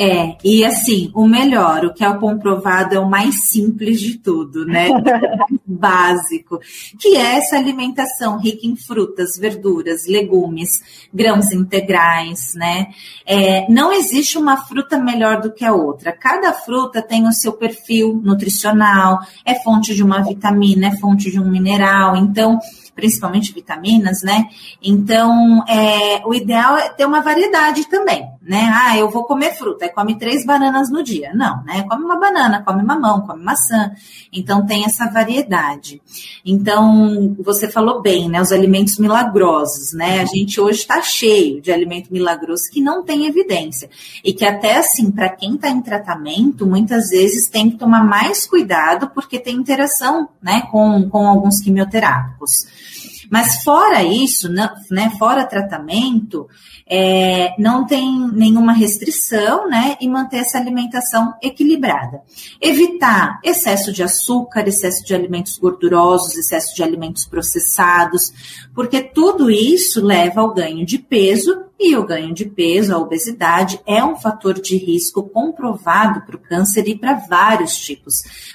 É, 0.00 0.36
e 0.44 0.64
assim, 0.64 1.10
o 1.12 1.26
melhor, 1.26 1.84
o 1.84 1.92
que 1.92 2.04
é 2.04 2.08
o 2.08 2.20
comprovado 2.20 2.94
é 2.94 3.00
o 3.00 3.10
mais 3.10 3.48
simples 3.48 4.00
de 4.00 4.16
tudo, 4.16 4.64
né? 4.64 4.88
básico, 5.66 6.60
que 6.98 7.16
é 7.16 7.36
essa 7.36 7.56
alimentação 7.56 8.38
rica 8.38 8.64
em 8.64 8.76
frutas, 8.76 9.36
verduras, 9.36 10.06
legumes, 10.06 11.08
grãos 11.12 11.50
integrais, 11.50 12.54
né? 12.54 12.88
É, 13.26 13.68
não 13.68 13.92
existe 13.92 14.38
uma 14.38 14.56
fruta 14.56 14.96
melhor 14.98 15.40
do 15.40 15.52
que 15.52 15.64
a 15.64 15.72
outra. 15.72 16.12
Cada 16.12 16.52
fruta 16.52 17.02
tem 17.02 17.26
o 17.26 17.32
seu 17.32 17.52
perfil 17.52 18.20
nutricional, 18.22 19.18
é 19.44 19.56
fonte 19.56 19.94
de 19.96 20.02
uma 20.04 20.22
vitamina, 20.22 20.88
é 20.88 20.96
fonte 20.96 21.28
de 21.28 21.40
um 21.40 21.50
mineral, 21.50 22.16
então 22.16 22.60
principalmente 22.98 23.54
vitaminas, 23.54 24.24
né? 24.24 24.48
Então, 24.82 25.64
é, 25.68 26.20
o 26.26 26.34
ideal 26.34 26.76
é 26.76 26.88
ter 26.88 27.06
uma 27.06 27.20
variedade 27.20 27.88
também, 27.88 28.28
né? 28.42 28.72
Ah, 28.74 28.98
eu 28.98 29.08
vou 29.08 29.22
comer 29.22 29.54
fruta, 29.54 29.87
come 29.88 30.18
três 30.18 30.44
bananas 30.44 30.90
no 30.90 31.02
dia. 31.02 31.32
Não, 31.34 31.62
né? 31.64 31.84
Come 31.88 32.04
uma 32.04 32.18
banana, 32.18 32.62
come 32.62 32.82
mamão, 32.82 33.22
come 33.22 33.42
maçã. 33.42 33.92
Então, 34.32 34.64
tem 34.66 34.84
essa 34.84 35.10
variedade. 35.10 36.00
Então, 36.44 37.34
você 37.38 37.68
falou 37.68 38.00
bem, 38.00 38.28
né? 38.28 38.40
Os 38.40 38.52
alimentos 38.52 38.98
milagrosos, 38.98 39.92
né? 39.92 40.20
A 40.20 40.24
gente 40.24 40.60
hoje 40.60 40.80
está 40.80 41.00
cheio 41.02 41.60
de 41.60 41.72
alimento 41.72 42.12
milagroso 42.12 42.64
que 42.70 42.80
não 42.80 43.02
tem 43.04 43.26
evidência. 43.26 43.88
E 44.24 44.32
que 44.32 44.44
até 44.44 44.76
assim, 44.78 45.10
para 45.10 45.28
quem 45.28 45.54
está 45.54 45.68
em 45.68 45.80
tratamento, 45.80 46.66
muitas 46.66 47.10
vezes 47.10 47.48
tem 47.48 47.70
que 47.70 47.76
tomar 47.76 48.04
mais 48.04 48.46
cuidado 48.46 49.10
porque 49.14 49.38
tem 49.38 49.56
interação, 49.56 50.28
né, 50.42 50.62
com, 50.70 51.08
com 51.08 51.26
alguns 51.26 51.60
quimioterápicos. 51.60 52.97
Mas 53.30 53.62
fora 53.62 54.02
isso, 54.02 54.48
né, 54.48 55.12
fora 55.18 55.44
tratamento, 55.44 56.48
é, 56.86 57.54
não 57.58 57.86
tem 57.86 58.30
nenhuma 58.32 58.72
restrição, 58.72 59.68
né? 59.68 59.96
E 60.00 60.08
manter 60.08 60.38
essa 60.38 60.58
alimentação 60.58 61.34
equilibrada. 61.42 62.22
Evitar 62.60 63.38
excesso 63.44 63.92
de 63.92 64.02
açúcar, 64.02 64.66
excesso 64.66 65.04
de 65.04 65.14
alimentos 65.14 65.58
gordurosos, 65.58 66.36
excesso 66.36 66.74
de 66.74 66.82
alimentos 66.82 67.26
processados, 67.26 68.32
porque 68.74 69.02
tudo 69.02 69.50
isso 69.50 70.04
leva 70.04 70.40
ao 70.40 70.54
ganho 70.54 70.86
de 70.86 70.98
peso 70.98 71.67
e 71.78 71.96
o 71.96 72.04
ganho 72.04 72.34
de 72.34 72.44
peso, 72.44 72.92
a 72.92 72.98
obesidade, 72.98 73.80
é 73.86 74.02
um 74.02 74.16
fator 74.16 74.60
de 74.60 74.76
risco 74.76 75.22
comprovado 75.22 76.22
para 76.22 76.34
o 76.34 76.40
câncer 76.40 76.88
e 76.88 76.98
para 76.98 77.14
vários 77.14 77.76
tipos. 77.76 78.14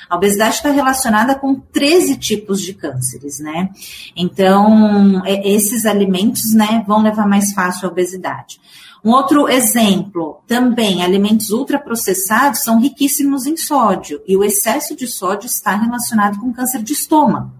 A 0.09 0.17
obesidade 0.17 0.55
está 0.55 0.69
relacionada 0.69 1.33
com 1.33 1.55
13 1.55 2.17
tipos 2.17 2.61
de 2.61 2.73
cânceres, 2.73 3.39
né? 3.39 3.69
Então, 4.15 5.25
é, 5.25 5.49
esses 5.49 5.85
alimentos, 5.85 6.53
né, 6.53 6.83
vão 6.85 7.01
levar 7.01 7.25
mais 7.25 7.53
fácil 7.53 7.87
a 7.87 7.91
obesidade. 7.91 8.59
Um 9.03 9.11
outro 9.11 9.49
exemplo, 9.49 10.41
também, 10.47 11.03
alimentos 11.03 11.49
ultraprocessados 11.49 12.61
são 12.61 12.79
riquíssimos 12.79 13.45
em 13.45 13.55
sódio, 13.55 14.21
e 14.27 14.35
o 14.35 14.43
excesso 14.43 14.95
de 14.95 15.07
sódio 15.07 15.45
está 15.45 15.75
relacionado 15.75 16.39
com 16.39 16.53
câncer 16.53 16.81
de 16.81 16.93
estômago. 16.93 17.51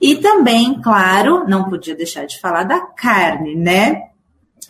E 0.00 0.16
também, 0.16 0.80
claro, 0.80 1.48
não 1.48 1.68
podia 1.68 1.94
deixar 1.94 2.26
de 2.26 2.40
falar 2.40 2.64
da 2.64 2.80
carne, 2.80 3.54
né? 3.54 4.11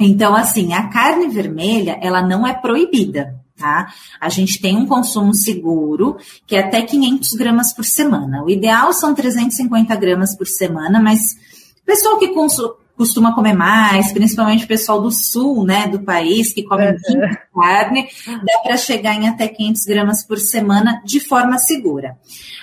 Então, 0.00 0.34
assim, 0.34 0.72
a 0.72 0.88
carne 0.88 1.28
vermelha, 1.28 1.98
ela 2.00 2.22
não 2.22 2.46
é 2.46 2.54
proibida, 2.54 3.36
tá? 3.56 3.92
A 4.20 4.28
gente 4.28 4.60
tem 4.60 4.76
um 4.76 4.86
consumo 4.86 5.34
seguro, 5.34 6.16
que 6.46 6.56
é 6.56 6.60
até 6.60 6.82
500 6.82 7.32
gramas 7.32 7.72
por 7.72 7.84
semana. 7.84 8.42
O 8.42 8.50
ideal 8.50 8.92
são 8.92 9.14
350 9.14 9.94
gramas 9.96 10.36
por 10.36 10.46
semana, 10.46 11.00
mas 11.00 11.36
o 11.82 11.84
pessoal 11.84 12.18
que 12.18 12.32
costuma 12.96 13.34
comer 13.34 13.52
mais, 13.52 14.12
principalmente 14.12 14.64
o 14.64 14.68
pessoal 14.68 15.00
do 15.00 15.10
sul, 15.10 15.64
né, 15.64 15.86
do 15.88 16.00
país, 16.00 16.52
que 16.52 16.62
come 16.62 16.84
muita 16.84 17.38
carne, 17.54 18.08
dá 18.26 18.58
para 18.62 18.76
chegar 18.76 19.14
em 19.14 19.28
até 19.28 19.48
500 19.48 19.84
gramas 19.84 20.24
por 20.24 20.38
semana 20.38 21.02
de 21.04 21.20
forma 21.20 21.58
segura. 21.58 22.16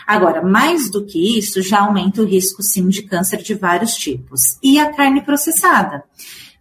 Agora, 0.06 0.42
mais 0.42 0.90
do 0.90 1.06
que 1.06 1.38
isso, 1.38 1.62
já 1.62 1.82
aumenta 1.82 2.22
o 2.22 2.26
risco, 2.26 2.64
sim, 2.64 2.88
de 2.90 3.04
câncer 3.04 3.44
de 3.44 3.54
vários 3.54 3.96
tipos. 3.96 4.58
E 4.64 4.80
a 4.80 4.92
carne 4.92 5.22
processada. 5.22 6.04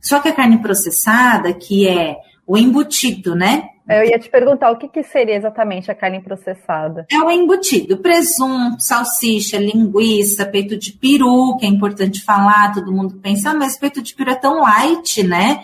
Só 0.09 0.21
que 0.21 0.29
a 0.29 0.35
carne 0.35 0.57
processada, 0.63 1.53
que 1.53 1.87
é 1.87 2.17
o 2.47 2.57
embutido, 2.57 3.35
né? 3.35 3.69
Eu 3.87 4.05
ia 4.05 4.19
te 4.19 4.31
perguntar 4.31 4.71
o 4.71 4.79
que, 4.79 4.89
que, 4.89 5.03
seria 5.03 5.35
exatamente 5.35 5.91
a 5.91 5.95
carne 5.95 6.21
processada. 6.23 7.07
É 7.13 7.19
o 7.19 7.31
embutido, 7.31 7.99
presunto, 7.99 8.83
salsicha, 8.83 9.59
linguiça, 9.59 10.47
peito 10.47 10.79
de 10.79 10.93
peru, 10.93 11.59
que 11.59 11.67
é 11.67 11.69
importante 11.69 12.23
falar, 12.23 12.73
todo 12.73 12.91
mundo 12.91 13.19
pensa, 13.23 13.51
ah, 13.51 13.55
mas 13.55 13.79
peito 13.79 14.01
de 14.01 14.15
peru 14.15 14.31
é 14.31 14.35
tão 14.35 14.63
light, 14.63 15.23
né? 15.23 15.61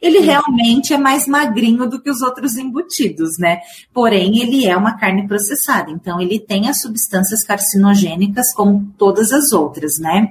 Ele 0.00 0.20
realmente 0.20 0.92
é 0.92 0.98
mais 0.98 1.26
magrinho 1.26 1.88
do 1.88 2.00
que 2.00 2.10
os 2.10 2.22
outros 2.22 2.56
embutidos, 2.56 3.38
né? 3.38 3.60
Porém, 3.92 4.38
ele 4.40 4.66
é 4.66 4.76
uma 4.76 4.96
carne 4.96 5.26
processada, 5.26 5.90
então 5.90 6.20
ele 6.20 6.38
tem 6.38 6.68
as 6.68 6.80
substâncias 6.80 7.42
carcinogênicas 7.44 8.52
como 8.52 8.92
todas 8.98 9.32
as 9.32 9.52
outras, 9.52 9.98
né? 9.98 10.30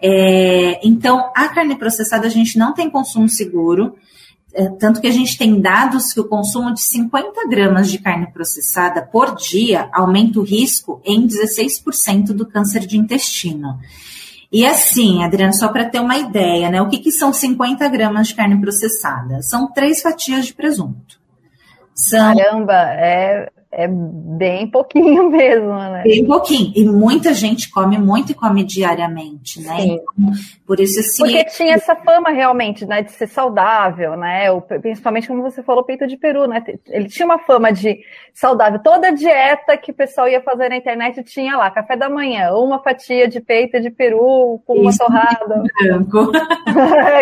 É, 0.00 0.80
então, 0.86 1.30
a 1.34 1.48
carne 1.48 1.76
processada 1.76 2.26
a 2.26 2.30
gente 2.30 2.58
não 2.58 2.72
tem 2.72 2.90
consumo 2.90 3.28
seguro. 3.28 3.94
É, 4.54 4.68
tanto 4.68 5.00
que 5.00 5.06
a 5.06 5.12
gente 5.12 5.38
tem 5.38 5.60
dados 5.60 6.12
que 6.12 6.20
o 6.20 6.28
consumo 6.28 6.74
de 6.74 6.82
50 6.82 7.48
gramas 7.48 7.90
de 7.90 7.98
carne 7.98 8.26
processada 8.26 9.00
por 9.00 9.34
dia 9.34 9.88
aumenta 9.92 10.38
o 10.38 10.42
risco 10.42 11.00
em 11.04 11.26
16% 11.26 12.34
do 12.34 12.44
câncer 12.44 12.86
de 12.86 12.98
intestino. 12.98 13.78
E 14.52 14.66
assim, 14.66 15.24
Adriana, 15.24 15.54
só 15.54 15.68
para 15.68 15.88
ter 15.88 15.98
uma 15.98 16.18
ideia, 16.18 16.68
né? 16.68 16.82
O 16.82 16.88
que, 16.88 16.98
que 16.98 17.10
são 17.10 17.32
50 17.32 17.88
gramas 17.88 18.28
de 18.28 18.34
carne 18.34 18.60
processada? 18.60 19.40
São 19.40 19.72
três 19.72 20.02
fatias 20.02 20.46
de 20.46 20.52
presunto. 20.52 21.18
São... 21.94 22.36
Caramba, 22.36 22.74
é, 22.74 23.50
é 23.72 23.88
bem 23.88 24.66
pouquinho 24.66 25.28
mesmo, 25.32 25.74
né? 25.74 26.02
Bem 26.04 26.26
pouquinho. 26.26 26.72
E 26.76 26.84
muita 26.84 27.32
gente 27.32 27.70
come 27.70 27.98
muito 27.98 28.32
e 28.32 28.34
come 28.34 28.62
diariamente, 28.62 29.60
né? 29.62 29.80
Sim. 29.80 29.92
Então, 29.94 30.32
por 30.66 30.78
isso 30.78 31.00
assim. 31.00 31.22
Porque 31.22 31.44
tinha 31.46 31.74
essa 31.74 31.96
fama 31.96 32.30
realmente, 32.30 32.84
né, 32.84 33.02
de 33.02 33.10
ser 33.12 33.26
saudável, 33.26 34.16
né? 34.16 34.48
Principalmente 34.82 35.26
como 35.26 35.42
você 35.42 35.62
falou, 35.62 35.82
peito 35.82 36.06
de 36.06 36.18
peru, 36.18 36.46
né? 36.46 36.62
Ele 36.88 37.08
tinha 37.08 37.24
uma 37.24 37.38
fama 37.38 37.72
de 37.72 37.98
saudável. 38.34 38.78
Toda 38.82 39.10
dieta 39.10 39.76
que 39.78 39.90
o 39.90 39.94
pessoal 39.94 40.28
ia 40.28 40.42
fazer 40.42 40.68
na 40.68 40.76
internet 40.76 41.22
tinha 41.24 41.56
lá, 41.56 41.70
café 41.70 41.96
da 41.96 42.10
manhã, 42.10 42.52
uma 42.52 42.78
fatia 42.78 43.26
de 43.26 43.40
peito 43.40 43.80
de 43.80 43.90
peru 43.90 44.60
com 44.66 44.74
uma 44.74 44.90
isso, 44.90 44.98
torrada. 44.98 45.62
Branco. 45.80 46.30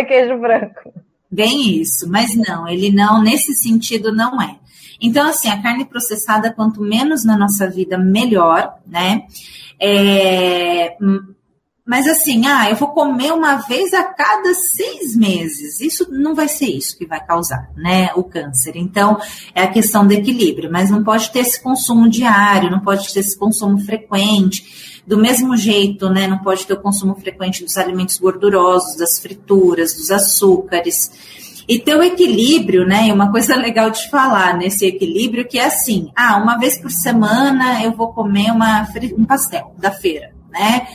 queijo 0.09 0.37
branco. 0.38 0.92
Bem 1.31 1.81
isso, 1.81 2.11
mas 2.11 2.35
não, 2.35 2.67
ele 2.67 2.91
não, 2.91 3.23
nesse 3.23 3.55
sentido, 3.55 4.13
não 4.13 4.41
é. 4.41 4.57
Então, 5.01 5.29
assim, 5.29 5.49
a 5.49 5.63
carne 5.63 5.85
processada, 5.85 6.53
quanto 6.53 6.81
menos 6.81 7.25
na 7.25 7.37
nossa 7.37 7.69
vida, 7.69 7.97
melhor, 7.97 8.75
né? 8.87 9.23
É, 9.81 10.97
mas 11.91 12.07
assim, 12.07 12.47
ah, 12.47 12.71
eu 12.71 12.77
vou 12.77 12.91
comer 12.91 13.33
uma 13.33 13.57
vez 13.57 13.93
a 13.95 14.05
cada 14.05 14.55
seis 14.55 15.17
meses. 15.17 15.81
Isso 15.81 16.07
não 16.09 16.37
vai 16.37 16.47
ser 16.47 16.67
isso 16.67 16.97
que 16.97 17.05
vai 17.05 17.19
causar, 17.25 17.69
né, 17.77 18.11
o 18.15 18.23
câncer. 18.23 18.77
Então, 18.77 19.19
é 19.55 19.63
a 19.63 19.71
questão 19.71 20.07
do 20.07 20.13
equilíbrio, 20.13 20.71
mas 20.71 20.89
não 20.89 21.03
pode 21.03 21.31
ter 21.33 21.41
esse 21.41 21.61
consumo 21.61 22.09
diário, 22.09 22.71
não 22.71 22.79
pode 22.79 23.13
ter 23.13 23.19
esse 23.19 23.37
consumo 23.37 23.77
frequente. 23.79 25.00
Do 25.11 25.19
mesmo 25.19 25.57
jeito, 25.57 26.09
né, 26.09 26.29
não 26.29 26.38
pode 26.38 26.64
ter 26.64 26.75
o 26.75 26.81
consumo 26.81 27.17
frequente 27.17 27.64
dos 27.64 27.76
alimentos 27.76 28.17
gordurosos, 28.17 28.97
das 28.97 29.19
frituras, 29.19 29.93
dos 29.93 30.09
açúcares. 30.09 31.64
E 31.69 31.81
ter 31.81 31.97
o 31.97 32.02
equilíbrio, 32.05 32.87
né? 32.87 33.12
Uma 33.12 33.29
coisa 33.29 33.57
legal 33.59 33.90
de 33.90 34.09
falar 34.09 34.57
nesse 34.57 34.87
equilíbrio 34.87 35.49
que 35.49 35.59
é 35.59 35.67
assim: 35.67 36.12
ah, 36.14 36.37
uma 36.37 36.59
vez 36.59 36.79
por 36.79 36.93
semana 36.93 37.83
eu 37.83 37.90
vou 37.90 38.12
comer 38.12 38.52
uma, 38.52 38.87
um 39.19 39.25
pastel 39.25 39.75
da 39.76 39.90
feira, 39.90 40.31
né? 40.49 40.87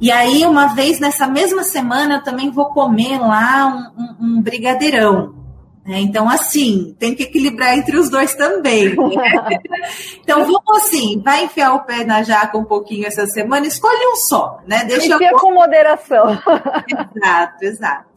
E 0.00 0.10
aí, 0.10 0.44
uma 0.44 0.74
vez 0.74 0.98
nessa 0.98 1.28
mesma 1.28 1.62
semana, 1.62 2.14
eu 2.14 2.24
também 2.24 2.50
vou 2.50 2.70
comer 2.70 3.16
lá 3.20 3.92
um, 3.96 4.02
um, 4.02 4.38
um 4.38 4.42
brigadeirão. 4.42 5.39
Né? 5.84 6.00
Então, 6.00 6.28
assim, 6.28 6.94
tem 6.98 7.14
que 7.14 7.22
equilibrar 7.22 7.76
entre 7.76 7.96
os 7.96 8.10
dois 8.10 8.34
também. 8.34 8.90
Né? 8.90 9.58
então, 10.20 10.44
vamos 10.44 10.84
assim, 10.84 11.20
vai 11.24 11.44
enfiar 11.44 11.74
o 11.74 11.84
pé 11.84 12.04
na 12.04 12.22
jaca 12.22 12.58
um 12.58 12.64
pouquinho 12.64 13.06
essa 13.06 13.26
semana, 13.26 13.66
escolhe 13.66 14.06
um 14.12 14.16
só, 14.16 14.60
né? 14.66 14.84
Deixa 14.84 15.14
Enfia 15.14 15.30
eu... 15.30 15.38
com 15.38 15.54
moderação. 15.54 16.38
exato, 17.16 17.64
exato. 17.64 18.10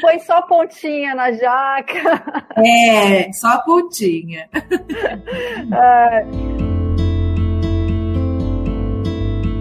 Foi 0.00 0.18
só 0.20 0.42
pontinha 0.42 1.14
na 1.14 1.32
jaca. 1.32 2.44
É, 2.56 3.32
só 3.32 3.58
pontinha. 3.62 4.48
É... 5.72 6.26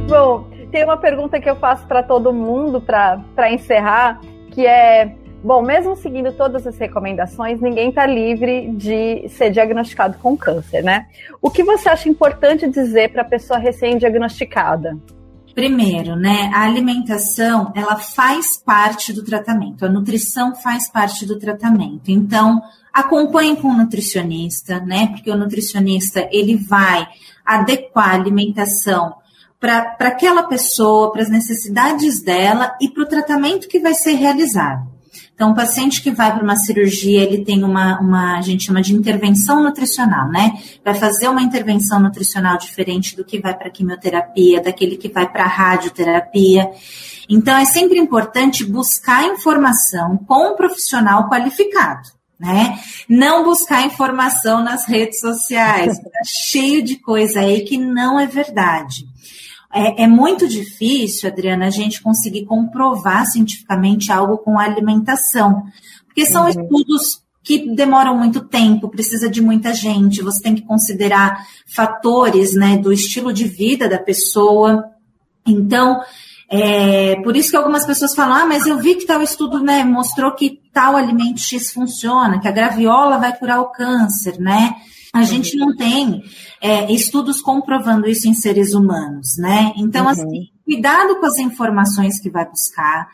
Bom, 0.07 0.47
tem 0.71 0.83
uma 0.83 0.97
pergunta 0.97 1.39
que 1.39 1.49
eu 1.49 1.55
faço 1.55 1.87
para 1.87 2.03
todo 2.03 2.33
mundo 2.33 2.81
para 2.81 3.51
encerrar, 3.51 4.19
que 4.51 4.65
é 4.65 5.15
Bom, 5.45 5.61
mesmo 5.61 5.95
seguindo 5.95 6.31
todas 6.31 6.65
as 6.65 6.75
recomendações, 6.75 7.61
ninguém 7.61 7.89
está 7.89 8.03
livre 8.07 8.71
de 8.71 9.29
ser 9.29 9.51
diagnosticado 9.51 10.17
com 10.17 10.35
câncer, 10.35 10.83
né? 10.83 11.05
O 11.39 11.51
que 11.51 11.63
você 11.63 11.87
acha 11.87 12.09
importante 12.09 12.67
dizer 12.67 13.11
para 13.11 13.21
a 13.21 13.25
pessoa 13.25 13.59
recém-diagnosticada? 13.59 14.97
Primeiro, 15.53 16.15
né, 16.15 16.49
a 16.51 16.63
alimentação, 16.63 17.71
ela 17.75 17.95
faz 17.97 18.57
parte 18.57 19.13
do 19.13 19.23
tratamento, 19.23 19.85
a 19.85 19.89
nutrição 19.89 20.55
faz 20.55 20.89
parte 20.89 21.27
do 21.27 21.37
tratamento. 21.37 22.09
Então, 22.09 22.59
acompanhe 22.91 23.55
com 23.55 23.67
o 23.67 23.77
nutricionista, 23.77 24.79
né, 24.79 25.09
porque 25.11 25.29
o 25.29 25.37
nutricionista, 25.37 26.27
ele 26.31 26.55
vai 26.55 27.05
adequar 27.45 28.09
a 28.09 28.15
alimentação 28.15 29.13
para 29.59 29.95
aquela 29.99 30.41
pessoa, 30.41 31.11
para 31.11 31.21
as 31.21 31.29
necessidades 31.29 32.23
dela 32.23 32.75
e 32.81 32.89
para 32.89 33.03
o 33.03 33.07
tratamento 33.07 33.67
que 33.67 33.79
vai 33.79 33.93
ser 33.93 34.13
realizado. 34.13 34.94
Então, 35.35 35.51
o 35.51 35.55
paciente 35.55 36.01
que 36.01 36.11
vai 36.11 36.33
para 36.33 36.41
uma 36.41 36.55
cirurgia, 36.55 37.21
ele 37.21 37.43
tem 37.43 37.61
uma, 37.61 37.99
uma, 37.99 38.37
a 38.37 38.41
gente 38.41 38.63
chama 38.63 38.81
de 38.81 38.93
intervenção 38.95 39.61
nutricional, 39.61 40.29
né? 40.29 40.53
Vai 40.83 40.93
fazer 40.95 41.27
uma 41.27 41.41
intervenção 41.41 41.99
nutricional 41.99 42.57
diferente 42.57 43.17
do 43.17 43.25
que 43.25 43.41
vai 43.41 43.53
para 43.53 43.69
quimioterapia, 43.69 44.61
daquele 44.61 44.95
que 44.95 45.09
vai 45.09 45.29
para 45.29 45.45
radioterapia. 45.45 46.71
Então, 47.27 47.57
é 47.57 47.65
sempre 47.65 47.99
importante 47.99 48.63
buscar 48.63 49.25
informação 49.25 50.17
com 50.25 50.53
um 50.53 50.55
profissional 50.55 51.29
qualificado. 51.29 52.15
Né? 52.39 52.79
Não 53.07 53.45
buscar 53.45 53.85
informação 53.85 54.61
nas 54.61 54.85
redes 54.85 55.21
sociais, 55.21 55.97
tá 56.03 56.19
cheio 56.25 56.81
de 56.81 56.97
coisa 56.97 57.39
aí 57.39 57.61
que 57.61 57.77
não 57.77 58.19
é 58.19 58.27
verdade. 58.27 59.05
É, 59.77 60.03
é, 60.03 60.07
muito 60.07 60.47
difícil, 60.47 61.29
Adriana, 61.29 61.67
a 61.67 61.69
gente 61.69 62.01
conseguir 62.01 62.45
comprovar 62.45 63.25
cientificamente 63.25 64.09
algo 64.09 64.37
com 64.37 64.57
alimentação, 64.57 65.63
porque 66.05 66.25
são 66.25 66.43
uhum. 66.43 66.49
estudos 66.49 67.21
que 67.43 67.75
demoram 67.75 68.17
muito 68.17 68.39
tempo, 68.39 68.87
precisa 68.87 69.29
de 69.29 69.41
muita 69.41 69.73
gente, 69.73 70.21
você 70.21 70.41
tem 70.41 70.55
que 70.55 70.61
considerar 70.61 71.45
fatores 71.67 72.55
né, 72.55 72.77
do 72.77 72.93
estilo 72.93 73.33
de 73.33 73.43
vida 73.43 73.89
da 73.89 73.99
pessoa. 73.99 74.85
Então, 75.45 76.01
é, 76.49 77.17
por 77.21 77.35
isso 77.35 77.51
que 77.51 77.57
algumas 77.57 77.85
pessoas 77.85 78.15
falam, 78.15 78.35
ah, 78.35 78.45
mas 78.45 78.65
eu 78.65 78.79
vi 78.79 78.95
que 78.95 79.05
tal 79.05 79.21
estudo 79.21 79.59
né, 79.59 79.83
mostrou 79.83 80.31
que 80.31 80.61
tal 80.71 80.95
alimento 80.95 81.41
X 81.41 81.73
funciona, 81.73 82.39
que 82.39 82.47
a 82.47 82.51
graviola 82.51 83.17
vai 83.17 83.37
curar 83.37 83.59
o 83.59 83.71
câncer, 83.71 84.39
né? 84.39 84.73
A 85.15 85.23
gente 85.23 85.55
não 85.55 85.75
tem 85.75 86.21
é, 86.61 86.91
estudos 86.91 87.41
comprovando 87.41 88.07
isso 88.07 88.27
em 88.27 88.33
seres 88.33 88.73
humanos, 88.73 89.37
né? 89.37 89.71
Então, 89.77 90.05
uhum. 90.05 90.11
assim, 90.11 90.49
cuidado 90.65 91.19
com 91.19 91.25
as 91.25 91.37
informações 91.37 92.19
que 92.19 92.29
vai 92.29 92.45
buscar. 92.45 93.07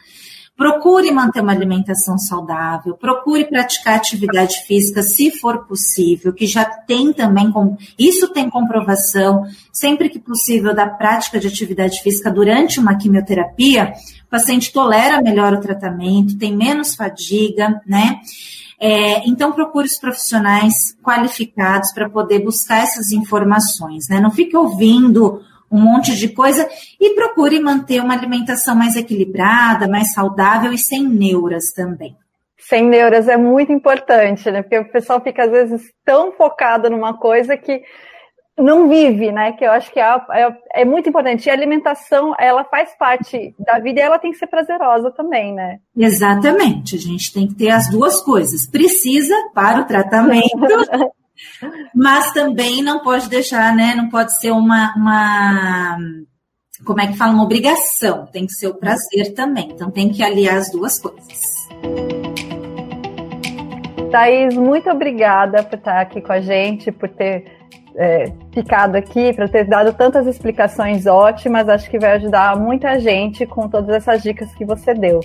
Procure 0.57 1.11
manter 1.11 1.41
uma 1.41 1.53
alimentação 1.53 2.17
saudável, 2.17 2.95
procure 2.95 3.45
praticar 3.45 3.95
atividade 3.95 4.63
física 4.67 5.01
se 5.01 5.31
for 5.31 5.65
possível, 5.65 6.33
que 6.33 6.45
já 6.45 6.65
tem 6.65 7.11
também, 7.13 7.51
com, 7.51 7.75
isso 7.97 8.27
tem 8.27 8.49
comprovação, 8.49 9.43
sempre 9.73 10.09
que 10.09 10.19
possível, 10.19 10.75
da 10.75 10.87
prática 10.87 11.39
de 11.39 11.47
atividade 11.47 12.01
física 12.03 12.29
durante 12.29 12.79
uma 12.79 12.95
quimioterapia, 12.95 13.93
o 14.27 14.29
paciente 14.29 14.71
tolera 14.71 15.21
melhor 15.21 15.53
o 15.53 15.61
tratamento, 15.61 16.37
tem 16.37 16.55
menos 16.55 16.95
fadiga, 16.95 17.81
né? 17.87 18.19
É, 18.83 19.27
então, 19.29 19.51
procure 19.51 19.85
os 19.85 19.99
profissionais 19.99 20.97
qualificados 21.03 21.93
para 21.93 22.09
poder 22.09 22.39
buscar 22.39 22.79
essas 22.81 23.11
informações, 23.11 24.09
né? 24.09 24.19
Não 24.19 24.31
fique 24.31 24.57
ouvindo 24.57 25.39
um 25.71 25.79
monte 25.79 26.15
de 26.15 26.29
coisa 26.29 26.67
e 26.99 27.13
procure 27.13 27.59
manter 27.59 28.01
uma 28.01 28.15
alimentação 28.15 28.75
mais 28.75 28.95
equilibrada, 28.95 29.87
mais 29.87 30.13
saudável 30.13 30.73
e 30.73 30.79
sem 30.79 31.07
neuras 31.07 31.71
também. 31.73 32.17
Sem 32.57 32.87
neuras 32.87 33.27
é 33.27 33.37
muito 33.37 33.71
importante, 33.71 34.49
né? 34.49 34.63
Porque 34.63 34.79
o 34.79 34.91
pessoal 34.91 35.21
fica 35.21 35.43
às 35.43 35.51
vezes 35.51 35.81
tão 36.03 36.31
focado 36.31 36.89
numa 36.89 37.13
coisa 37.13 37.55
que 37.55 37.83
não 38.57 38.87
vive, 38.87 39.31
né? 39.31 39.53
Que 39.53 39.65
eu 39.65 39.71
acho 39.71 39.91
que 39.91 39.99
é, 39.99 40.03
é, 40.31 40.81
é, 40.81 40.85
muito 40.85 41.09
importante. 41.09 41.45
E 41.45 41.49
a 41.49 41.53
alimentação, 41.53 42.33
ela 42.39 42.63
faz 42.63 42.95
parte 42.97 43.55
da 43.59 43.79
vida 43.79 43.99
e 43.99 44.03
ela 44.03 44.19
tem 44.19 44.31
que 44.31 44.37
ser 44.37 44.47
prazerosa 44.47 45.11
também, 45.11 45.53
né? 45.53 45.79
Exatamente. 45.95 46.95
A 46.95 46.99
gente 46.99 47.33
tem 47.33 47.47
que 47.47 47.55
ter 47.55 47.69
as 47.69 47.89
duas 47.89 48.21
coisas. 48.21 48.67
Precisa 48.67 49.35
para 49.53 49.81
o 49.81 49.85
tratamento, 49.85 50.49
mas 51.95 52.31
também 52.33 52.83
não 52.83 52.99
pode 52.99 53.29
deixar, 53.29 53.75
né? 53.75 53.95
Não 53.95 54.09
pode 54.09 54.37
ser 54.39 54.51
uma, 54.51 54.93
uma 54.95 55.97
como 56.85 57.01
é 57.01 57.07
que 57.07 57.17
fala, 57.17 57.33
uma 57.33 57.43
obrigação. 57.43 58.27
Tem 58.27 58.45
que 58.45 58.53
ser 58.53 58.67
o 58.67 58.75
prazer 58.75 59.33
também. 59.33 59.69
Então 59.71 59.89
tem 59.89 60.09
que 60.09 60.23
aliar 60.23 60.57
as 60.57 60.71
duas 60.71 60.99
coisas. 60.99 61.67
Thaís, 64.11 64.55
muito 64.55 64.89
obrigada 64.89 65.63
por 65.63 65.77
estar 65.77 66.01
aqui 66.01 66.19
com 66.21 66.33
a 66.33 66.41
gente, 66.41 66.91
por 66.91 67.07
ter 67.07 67.60
é, 67.95 68.31
ficado 68.53 68.95
aqui, 68.95 69.33
por 69.33 69.49
ter 69.49 69.65
dado 69.65 69.93
tantas 69.93 70.27
explicações 70.27 71.05
ótimas. 71.05 71.67
Acho 71.69 71.89
que 71.89 71.99
vai 71.99 72.13
ajudar 72.13 72.57
muita 72.57 72.99
gente 72.99 73.45
com 73.45 73.67
todas 73.67 73.95
essas 73.95 74.21
dicas 74.23 74.53
que 74.53 74.65
você 74.65 74.93
deu. 74.93 75.19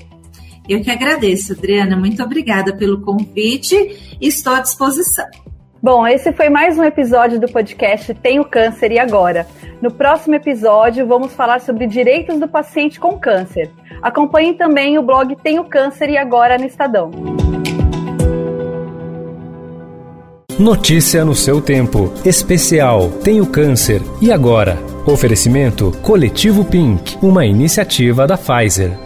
Eu 0.68 0.80
que 0.80 0.90
agradeço, 0.90 1.52
Adriana. 1.52 1.96
Muito 1.96 2.22
obrigada 2.22 2.76
pelo 2.76 3.00
convite. 3.00 4.16
Estou 4.20 4.54
à 4.54 4.60
disposição. 4.60 5.26
Bom, 5.82 6.06
esse 6.06 6.32
foi 6.32 6.48
mais 6.48 6.76
um 6.78 6.82
episódio 6.82 7.38
do 7.38 7.46
podcast 7.46 8.12
Tenho 8.14 8.44
Câncer 8.44 8.90
e 8.90 8.98
Agora. 8.98 9.46
No 9.80 9.92
próximo 9.92 10.34
episódio, 10.34 11.06
vamos 11.06 11.32
falar 11.34 11.60
sobre 11.60 11.86
direitos 11.86 12.40
do 12.40 12.48
paciente 12.48 12.98
com 12.98 13.18
câncer. 13.18 13.70
Acompanhe 14.02 14.54
também 14.54 14.98
o 14.98 15.02
blog 15.02 15.36
Tenho 15.36 15.64
Câncer 15.64 16.10
e 16.10 16.16
Agora 16.16 16.58
no 16.58 16.64
Estadão. 16.64 17.45
Notícia 20.58 21.22
no 21.22 21.34
seu 21.34 21.60
tempo. 21.60 22.10
Especial 22.24 23.10
Tenho 23.22 23.44
Câncer 23.44 24.00
e 24.22 24.32
Agora. 24.32 24.78
Oferecimento 25.04 25.92
Coletivo 26.00 26.64
Pink, 26.64 27.18
uma 27.20 27.44
iniciativa 27.44 28.26
da 28.26 28.38
Pfizer. 28.38 29.05